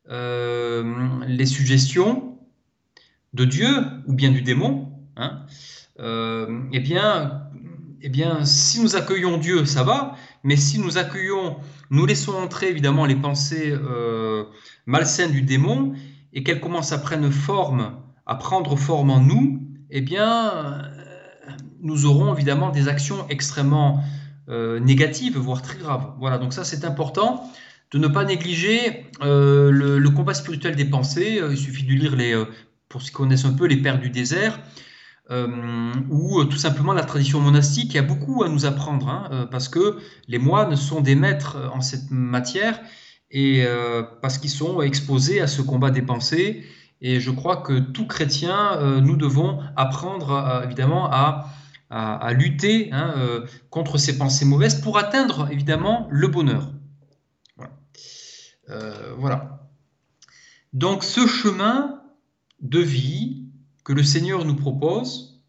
[0.10, 2.40] euh, les suggestions
[3.36, 3.70] de Dieu
[4.08, 5.46] ou bien du démon, hein,
[6.00, 7.44] euh, eh bien,
[8.02, 11.58] eh bien, si nous accueillons Dieu, ça va, mais si nous accueillons,
[11.90, 14.46] nous laissons entrer évidemment les pensées euh,
[14.86, 15.94] malsaines du démon
[16.34, 20.82] et qu'elles commencent à prendre forme, à prendre forme en nous, eh bien,
[21.82, 24.04] nous aurons évidemment des actions extrêmement
[24.50, 26.14] euh, négatives, voire très graves.
[26.20, 27.50] Voilà, donc ça c'est important
[27.92, 31.40] de ne pas négliger euh, le, le, combat spirituel des pensées.
[31.50, 32.36] Il suffit de lire les,
[32.90, 34.60] pour ceux qui connaissent un peu, les Pères du désert.
[35.32, 39.46] Euh, ou tout simplement la tradition monastique qui a beaucoup à nous apprendre, hein, euh,
[39.48, 39.98] parce que
[40.28, 42.80] les moines sont des maîtres en cette matière
[43.32, 46.64] et euh, parce qu'ils sont exposés à ce combat des pensées.
[47.02, 51.50] Et je crois que tout chrétien, euh, nous devons apprendre évidemment à,
[51.90, 56.72] à, lutter hein, euh, contre ces pensées mauvaises pour atteindre évidemment le bonheur.
[58.70, 59.70] Euh, voilà.
[60.74, 62.02] Donc ce chemin
[62.62, 63.45] de vie,
[63.86, 65.40] que le Seigneur nous propose,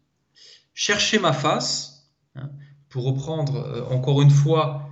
[0.73, 2.49] chercher ma face, hein,
[2.87, 4.89] pour reprendre euh, encore une fois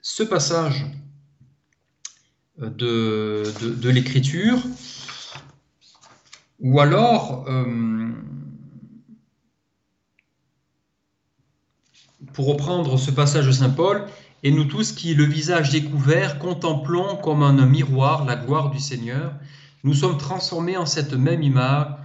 [0.00, 0.86] ce passage
[2.56, 4.58] de, de, l'Écriture,
[6.60, 8.12] ou alors, euh,
[12.32, 14.06] pour reprendre ce passage de Saint Paul,
[14.44, 19.34] et nous tous qui, le visage découvert, contemplons comme un miroir la gloire du Seigneur,
[19.82, 21.97] nous sommes transformés en cette même image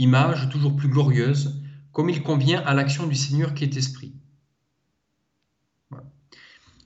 [0.00, 4.14] image toujours plus glorieuse, comme il convient à l'action du Seigneur qui est esprit.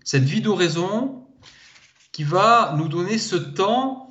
[0.04, 1.26] Cette vie d'oraison
[2.12, 4.08] qui va nous donner ce temps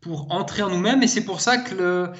[0.00, 2.12] pour entrer en nous-mêmes, et c'est pour ça que le,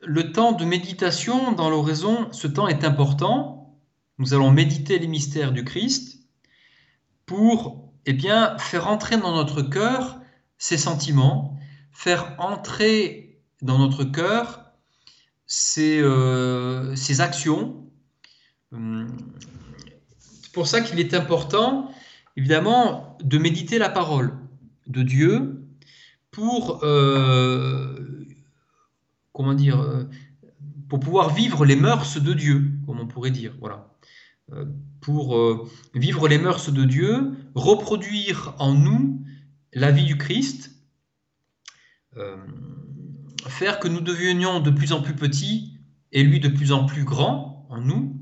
[0.00, 3.78] le, temps de méditation dans l'oraison, ce temps est important.
[4.18, 6.20] Nous allons méditer les mystères du Christ
[7.26, 10.18] pour eh bien, faire entrer dans notre cœur
[10.56, 11.58] ces sentiments,
[11.92, 14.67] faire entrer dans notre cœur
[15.48, 17.90] ces, euh, actions.
[18.70, 21.90] C'est pour ça qu'il est important,
[22.36, 24.32] évidemment, de méditer la parole
[24.86, 25.64] de Dieu
[26.30, 28.24] pour euh,
[29.32, 30.04] comment dire, euh,
[30.88, 33.94] pour pouvoir vivre les mœurs de Dieu, comme on pourrait dire, voilà.
[34.52, 34.66] Euh,
[35.00, 39.24] pour vivre les mœurs de Dieu, reproduire en nous
[39.72, 40.72] la vie du Christ,
[43.48, 45.74] faire que nous devenions de plus en plus petits
[46.12, 48.18] et lui de plus en plus grand en nous,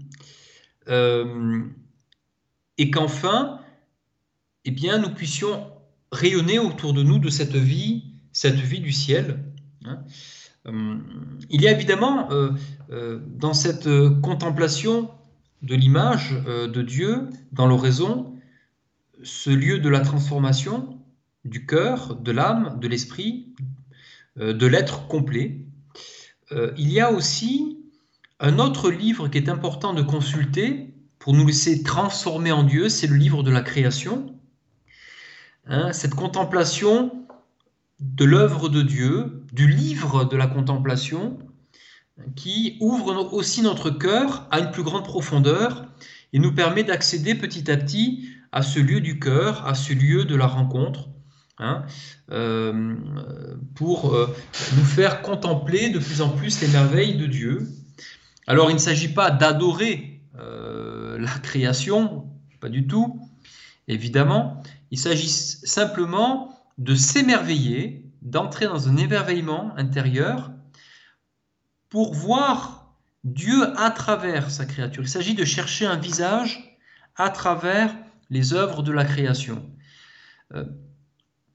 [0.89, 1.63] euh,
[2.79, 3.61] et qu'enfin,
[4.65, 5.67] eh bien, nous puissions
[6.13, 9.43] rayonner autour de nous de cette vie, cette vie du ciel.
[9.85, 10.01] hein.
[10.67, 10.99] Euh,
[11.49, 13.89] il y a évidemment euh, dans cette
[14.21, 15.11] contemplation
[15.63, 18.37] de l'image de Dieu dans l'oraison
[19.23, 20.99] ce lieu de la transformation
[21.45, 23.55] du cœur, de l'âme, de l'esprit,
[24.37, 25.67] de l'être complet.
[26.53, 27.79] Euh, il y a aussi
[28.39, 33.07] un autre livre qui est important de consulter pour nous laisser transformer en Dieu, c'est
[33.07, 34.39] le livre de la création.
[35.67, 37.27] Hein, cette contemplation
[37.99, 41.39] de l'œuvre de Dieu, du livre de la contemplation,
[42.35, 45.87] qui ouvre aussi notre cœur à une plus grande profondeur
[46.33, 50.25] et nous permet d'accéder petit à petit à ce lieu du cœur, à ce lieu
[50.25, 51.09] de la rencontre,
[51.59, 51.85] hein,
[52.31, 52.95] euh,
[53.75, 54.35] pour euh,
[54.77, 57.69] nous faire contempler de plus en plus les merveilles de Dieu.
[58.47, 62.31] Alors il ne s'agit pas d'adorer euh, la création,
[62.61, 63.21] pas du tout,
[63.89, 64.63] évidemment.
[64.91, 70.53] Il s'agit simplement de s'émerveiller, d'entrer dans un émerveillement intérieur
[71.89, 72.95] pour voir
[73.25, 75.03] Dieu à travers sa créature.
[75.03, 76.79] Il s'agit de chercher un visage
[77.17, 77.95] à travers
[78.31, 79.65] les œuvres de la création.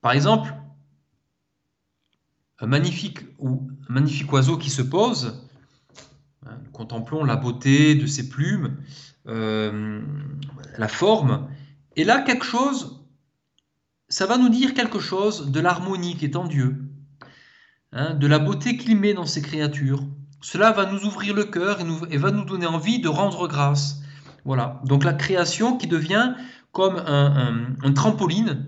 [0.02, 0.54] Par exemple,
[2.60, 3.20] un magnifique,
[4.32, 5.48] oiseau qui se pose,
[6.46, 8.78] hein, nous contemplons la beauté de ses plumes,
[9.28, 10.02] euh,
[10.78, 11.50] la forme,
[11.96, 13.04] et là quelque chose,
[14.10, 16.84] ça va nous dire quelque chose de l'harmonie qui est en Dieu,
[17.92, 20.04] hein, de la beauté qu'il met dans ses créatures.
[20.42, 21.80] Cela va nous ouvrir le cœur
[22.10, 24.02] et, va nous donner envie de rendre grâce.
[24.44, 24.82] Voilà.
[24.86, 26.34] Donc la création qui devient
[26.72, 28.66] comme un trampoline,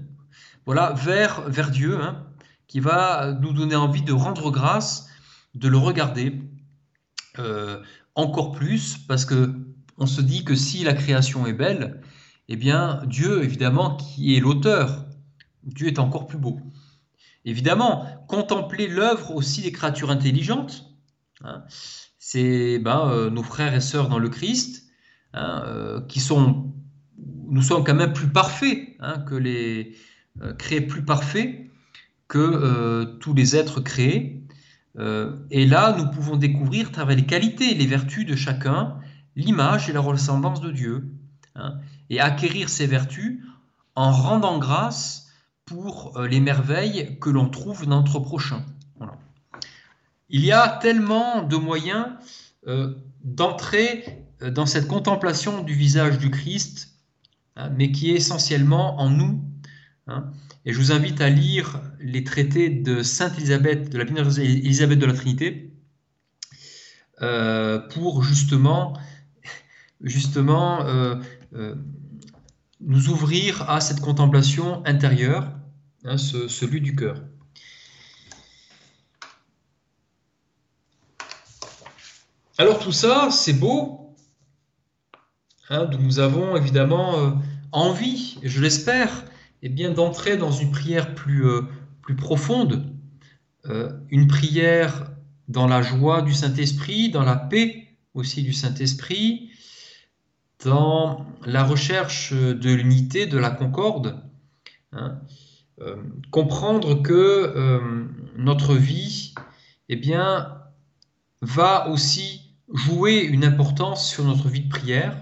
[0.66, 2.26] voilà, vers, vers Dieu, hein,
[2.68, 5.10] qui va nous donner envie de rendre grâce,
[5.56, 6.42] de le regarder
[7.40, 7.82] euh,
[8.16, 9.54] encore plus, parce que
[9.98, 12.02] on se dit que si la création est belle,
[12.48, 15.06] eh bien Dieu, évidemment, qui est l'auteur,
[15.64, 16.60] Dieu est encore plus beau.
[17.46, 20.86] Évidemment, contempler l'œuvre aussi des créatures intelligentes,
[21.44, 21.64] hein,
[22.18, 24.86] c'est ben, euh, nos frères et sœurs dans le Christ,
[25.34, 26.74] hein, euh, qui sont,
[27.18, 28.98] nous sommes quand même plus parfaits
[29.28, 29.96] que les
[30.42, 31.70] euh, créés plus parfaits
[32.28, 34.44] que euh, tous les êtres créés.
[34.98, 38.98] Euh, et là, nous pouvons découvrir à travers les qualités et les vertus de chacun
[39.36, 41.12] l'image et la ressemblance de Dieu,
[41.56, 41.80] hein,
[42.10, 43.42] et acquérir ces vertus
[43.96, 45.28] en rendant grâce
[45.66, 48.64] pour les merveilles que l'on trouve dans notre prochain.
[50.30, 52.08] Il y a tellement de moyens
[53.24, 56.90] d'entrer dans cette contemplation du visage du Christ,
[57.56, 59.42] hein, mais qui est essentiellement en nous.
[60.08, 60.32] Hein.
[60.66, 64.06] Et je vous invite à lire les traités de Sainte Élisabeth, de la
[64.44, 65.74] Élisabeth de la Trinité,
[67.22, 68.98] euh, pour justement,
[70.02, 71.16] justement euh,
[71.54, 71.76] euh,
[72.82, 75.52] nous ouvrir à cette contemplation intérieure,
[76.06, 77.22] hein, ce, ce lieu du cœur.
[82.58, 84.16] Alors tout ça, c'est beau.
[85.70, 87.42] Hein, nous avons évidemment
[87.72, 89.26] envie, je l'espère,
[89.66, 91.62] eh bien d'entrer dans une prière plus, euh,
[92.02, 92.94] plus profonde,
[93.66, 95.10] euh, une prière
[95.48, 99.50] dans la joie du Saint-Esprit, dans la paix aussi du Saint-Esprit,
[100.66, 104.22] dans la recherche de l'unité, de la concorde,
[104.92, 105.22] hein,
[105.80, 105.96] euh,
[106.30, 108.04] comprendre que
[108.38, 109.34] notre vie,
[109.90, 110.58] eh bien,
[111.42, 115.18] va aussi jouer une importance sur notre vie de prière.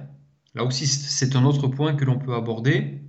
[0.56, 3.01] Là aussi, c'est un autre point que l'on peut aborder.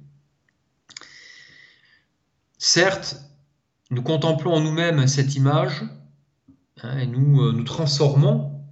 [2.65, 3.17] Certes,
[3.91, 5.83] nous contemplons en nous-mêmes cette image
[6.81, 8.65] hein, et nous euh, nous transformons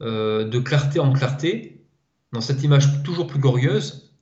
[0.00, 1.86] euh, de clarté en clarté
[2.32, 4.12] dans cette image toujours plus glorieuse,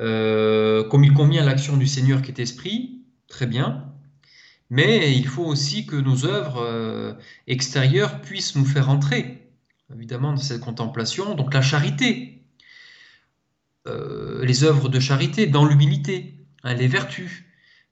[0.00, 3.94] euh, comme il convient à l'action du Seigneur qui est esprit, très bien.
[4.68, 9.48] Mais il faut aussi que nos œuvres extérieures puissent nous faire entrer,
[9.94, 11.36] évidemment, dans cette contemplation.
[11.36, 12.42] Donc la charité,
[13.86, 16.34] les œuvres de charité, dans l'humilité,
[16.64, 17.44] hein, les vertus.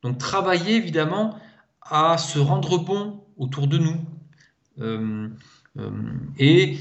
[0.03, 1.37] Donc travailler évidemment
[1.83, 3.97] à se rendre bon autour de nous.
[4.81, 5.29] Euh,
[5.79, 5.91] euh,
[6.39, 6.79] et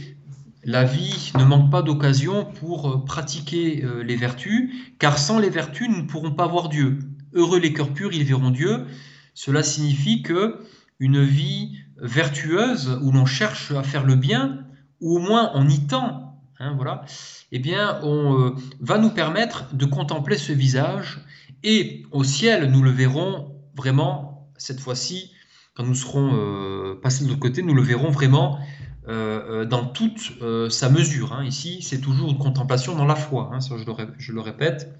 [0.63, 5.89] la vie ne manque pas d'occasion pour pratiquer euh, les vertus, car sans les vertus,
[5.89, 6.99] nous ne pourrons pas voir Dieu.
[7.33, 8.85] Heureux les cœurs purs, ils verront Dieu.
[9.33, 10.59] Cela signifie que
[10.99, 14.65] une vie vertueuse, où l'on cherche à faire le bien,
[15.01, 17.05] ou au moins on y tend, hein, voilà,
[17.51, 21.21] eh bien, on va nous permettre de contempler ce visage,
[21.63, 25.31] et au ciel, nous le verrons vraiment, cette fois-ci,
[25.79, 28.59] quand nous serons euh, passés de l'autre côté, nous le verrons vraiment
[29.07, 30.33] euh, euh, dans toute
[30.69, 31.31] sa mesure.
[31.33, 31.45] hein.
[31.45, 34.93] Ici, c'est toujours une contemplation dans la foi, hein, ça, je, le, répète.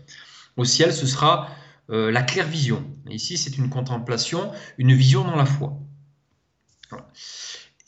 [0.55, 1.49] Au ciel, ce sera
[1.89, 2.85] la claire vision.
[3.09, 5.79] Ici, c'est une contemplation, une vision dans la foi.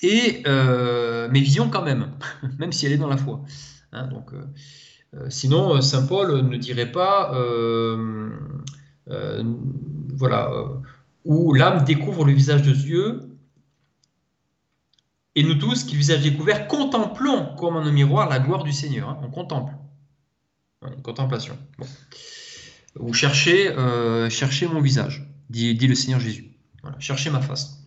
[0.02, 2.12] Et mais vision quand même,
[2.60, 3.44] même si elle est dans la foi.
[3.92, 4.32] Hein, donc,
[5.30, 8.30] sinon, euh, saint Paul ne dirait pas, euh,
[9.10, 9.44] euh,
[10.16, 10.68] voilà, euh,
[11.26, 13.20] où l'âme découvre le visage de Dieu.
[15.36, 19.10] Et nous tous, qui visage découvert, contemplons comme en un miroir la gloire du Seigneur.
[19.10, 19.20] hein.
[19.24, 19.74] on contemple.
[21.04, 21.58] Contemplation.
[23.00, 26.52] Ou cherchez, euh, cherchez mon visage, dit, dit le Seigneur Jésus.
[27.00, 27.84] Cherchez ma face.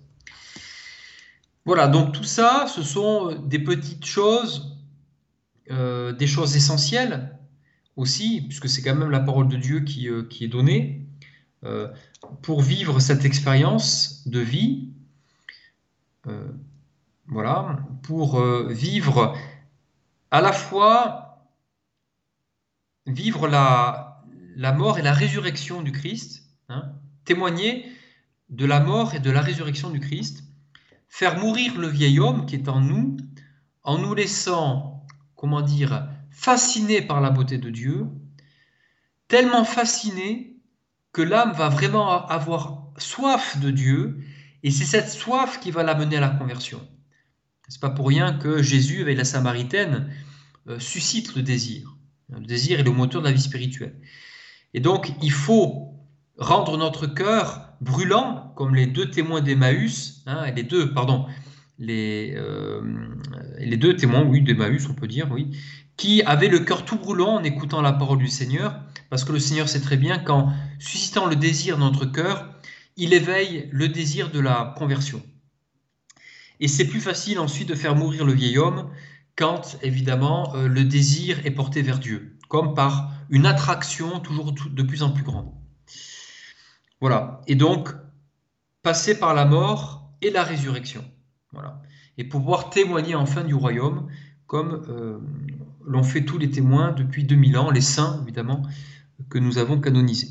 [1.67, 4.74] Voilà, donc tout ça, ce sont des petites choses,
[5.71, 7.39] euh, des choses essentielles
[7.97, 11.07] aussi, puisque c'est quand même la parole de Dieu qui, euh, est donnée,
[11.65, 11.89] euh,
[12.43, 14.91] pour vivre cette expérience de vie.
[17.27, 19.37] Voilà, pour vivre
[20.31, 21.49] à la fois
[23.07, 24.23] vivre la,
[24.57, 26.93] la mort et la résurrection du Christ, hein,
[27.27, 27.87] témoigner
[28.49, 30.45] de la mort et de la résurrection du Christ,
[31.09, 33.17] faire mourir le vieil homme qui est en nous,
[33.83, 35.04] en nous laissant,
[35.37, 38.07] comment dire, fasciné par la beauté de Dieu,
[39.29, 40.57] tellement fasciné
[41.13, 44.19] que l'âme va vraiment avoir soif de Dieu,
[44.63, 46.81] et c'est cette soif qui va l'amener à la conversion.
[47.69, 50.13] C'est pas pour rien que Jésus, avec la Samaritaine,
[50.69, 51.97] euh, suscite le désir.
[52.31, 53.95] Le désir est le moteur de la vie spirituelle.
[54.73, 55.95] Et donc, il faut
[56.37, 61.27] rendre notre cœur brûlant, comme les deux témoins d'Emmaüs, hein, les deux, pardon,
[61.79, 62.81] les, euh,
[63.59, 65.57] les deux témoins, oui, d'Emmaüs, on peut dire, oui,
[65.97, 69.39] qui avaient le cœur tout brûlant en écoutant la parole du Seigneur, parce que le
[69.39, 72.55] Seigneur sait très bien qu'en suscitant le désir dans notre cœur,
[72.97, 75.23] il éveille le désir de la conversion.
[76.61, 78.91] Et c'est plus facile ensuite de faire mourir le vieil homme
[79.37, 84.83] quand, évidemment, euh, le désir est porté vers Dieu, comme par une attraction toujours de
[84.83, 85.53] plus en plus grande.
[87.01, 87.41] Voilà.
[87.49, 87.89] Et donc,
[88.83, 91.05] passer par la mort et la résurrection.
[91.55, 91.81] Voilà.
[92.19, 94.09] Et pouvoir témoigner enfin du royaume,
[94.47, 95.19] comme euh,
[95.85, 98.63] l'ont fait tous les témoins depuis 2000 ans, les saints, évidemment,
[99.31, 100.29] que nous avons canonisés.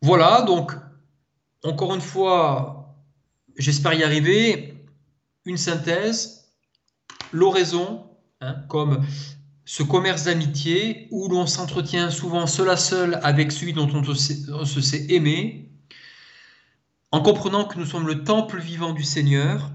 [0.00, 0.72] Voilà, donc,
[1.64, 2.96] encore une fois,
[3.56, 4.74] j'espère y arriver.
[5.44, 6.52] Une synthèse,
[7.32, 8.06] l'oraison,
[8.40, 9.04] hein, comme
[9.64, 14.52] ce commerce d'amitié où l'on s'entretient souvent seul à seul avec celui dont on se,
[14.52, 15.71] on se sait aimer,
[17.12, 19.70] en comprenant que nous sommes le temple vivant du Seigneur,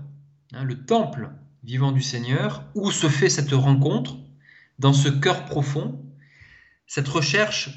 [0.53, 1.29] hein, le temple
[1.63, 4.17] vivant du Seigneur, où se fait cette rencontre,
[4.79, 6.03] dans ce cœur profond,
[6.87, 7.69] cette recherche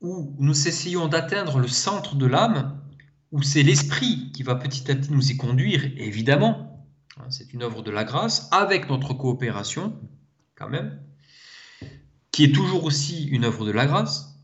[0.00, 2.80] où nous essayons d'atteindre le centre de l'âme,
[3.32, 6.86] où c'est l'esprit qui va petit à petit nous y conduire, évidemment,
[7.16, 9.98] hein, c'est une œuvre de la grâce, avec notre coopération,
[10.54, 11.00] quand même,
[12.30, 14.38] qui est toujours aussi une œuvre de la grâce,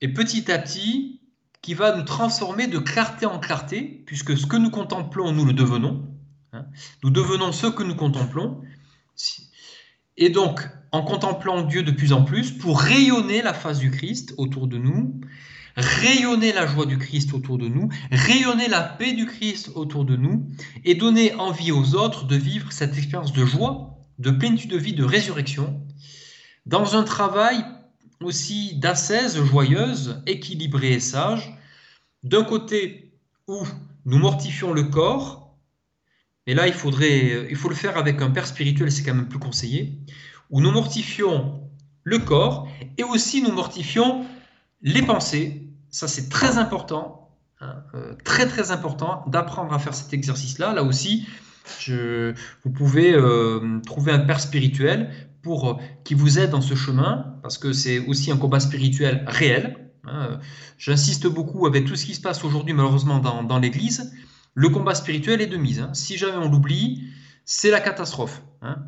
[0.00, 1.13] et petit à petit,
[1.64, 5.54] qui va nous transformer de clarté en clarté, puisque ce que nous contemplons, nous le
[5.54, 6.06] devenons.
[6.52, 6.66] Hein.
[7.02, 8.60] Nous devenons ce que nous contemplons.
[10.18, 10.60] Et donc,
[10.92, 14.76] en contemplant Dieu de plus en plus, pour rayonner la face du Christ autour de
[14.76, 15.18] nous,
[15.74, 20.16] rayonner la joie du Christ autour de nous, rayonner la paix du Christ autour de
[20.16, 20.46] nous,
[20.84, 24.92] et donner envie aux autres de vivre cette expérience de joie, de plénitude de vie,
[24.92, 25.80] de résurrection,
[26.66, 27.64] dans un travail
[28.24, 31.56] aussi d'ascèse joyeuse, équilibrée et sage,
[32.22, 33.12] d'un côté
[33.46, 33.62] où
[34.06, 35.56] nous mortifions le corps,
[36.46, 39.28] et là il faudrait, il faut le faire avec un père spirituel, c'est quand même
[39.28, 39.98] plus conseillé,
[40.50, 41.60] où nous mortifions
[42.02, 42.68] le corps
[42.98, 44.26] et aussi nous mortifions
[44.82, 45.62] les pensées.
[45.90, 50.74] Ça c'est très important, hein, euh, très très important d'apprendre à faire cet exercice-là.
[50.74, 51.26] Là aussi,
[51.80, 55.10] je, vous pouvez euh, trouver un père spirituel
[55.44, 59.24] pour euh, qui vous aide dans ce chemin, parce que c'est aussi un combat spirituel
[59.28, 59.92] réel.
[60.04, 60.40] Hein.
[60.78, 64.12] J'insiste beaucoup avec tout ce qui se passe aujourd'hui malheureusement dans, l'Église.
[64.54, 65.80] Le combat spirituel est de mise.
[65.80, 65.90] Hein.
[65.92, 67.04] Si jamais on l'oublie,
[67.44, 68.42] c'est la catastrophe.
[68.62, 68.78] Hein.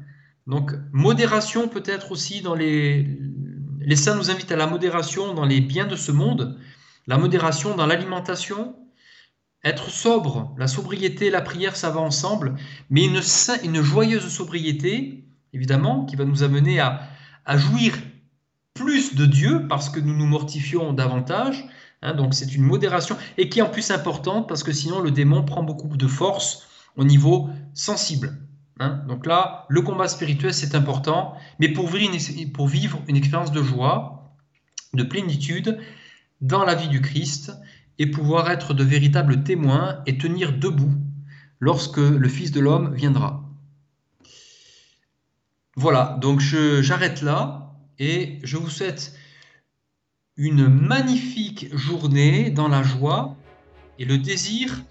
[0.47, 3.07] Donc modération peut-être aussi dans les...
[3.81, 6.59] Les saints nous invitent à la modération dans les biens de ce monde,
[7.07, 8.75] la modération dans l'alimentation,
[9.63, 12.57] être sobre, la sobriété, la prière, ça va ensemble,
[12.91, 17.09] mais une joyeuse sobriété, évidemment, qui va nous amener à,
[17.57, 17.95] jouir
[18.75, 21.67] plus de Dieu parce que nous nous mortifions davantage,
[22.03, 25.11] Hein, donc c'est une modération et qui est en plus importante parce que sinon le
[25.11, 26.67] démon prend beaucoup de force
[26.97, 28.39] au niveau sensible.
[28.81, 29.03] Hein.
[29.09, 34.35] Donc là, le combat spirituel c'est important, mais pour vivre une expérience de joie,
[34.93, 35.79] de plénitude
[36.41, 37.53] dans la vie du Christ
[37.99, 40.93] et pouvoir être de véritables témoins et tenir debout
[41.61, 43.46] lorsque le Fils de l'homme viendra.
[45.77, 49.13] Voilà, donc j'arrête là et je vous souhaite
[50.37, 53.37] une magnifique journée dans la joie
[53.99, 54.83] et le désir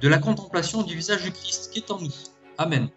[0.00, 2.12] de la contemplation du visage du Christ qui est en nous.
[2.56, 2.88] Amen.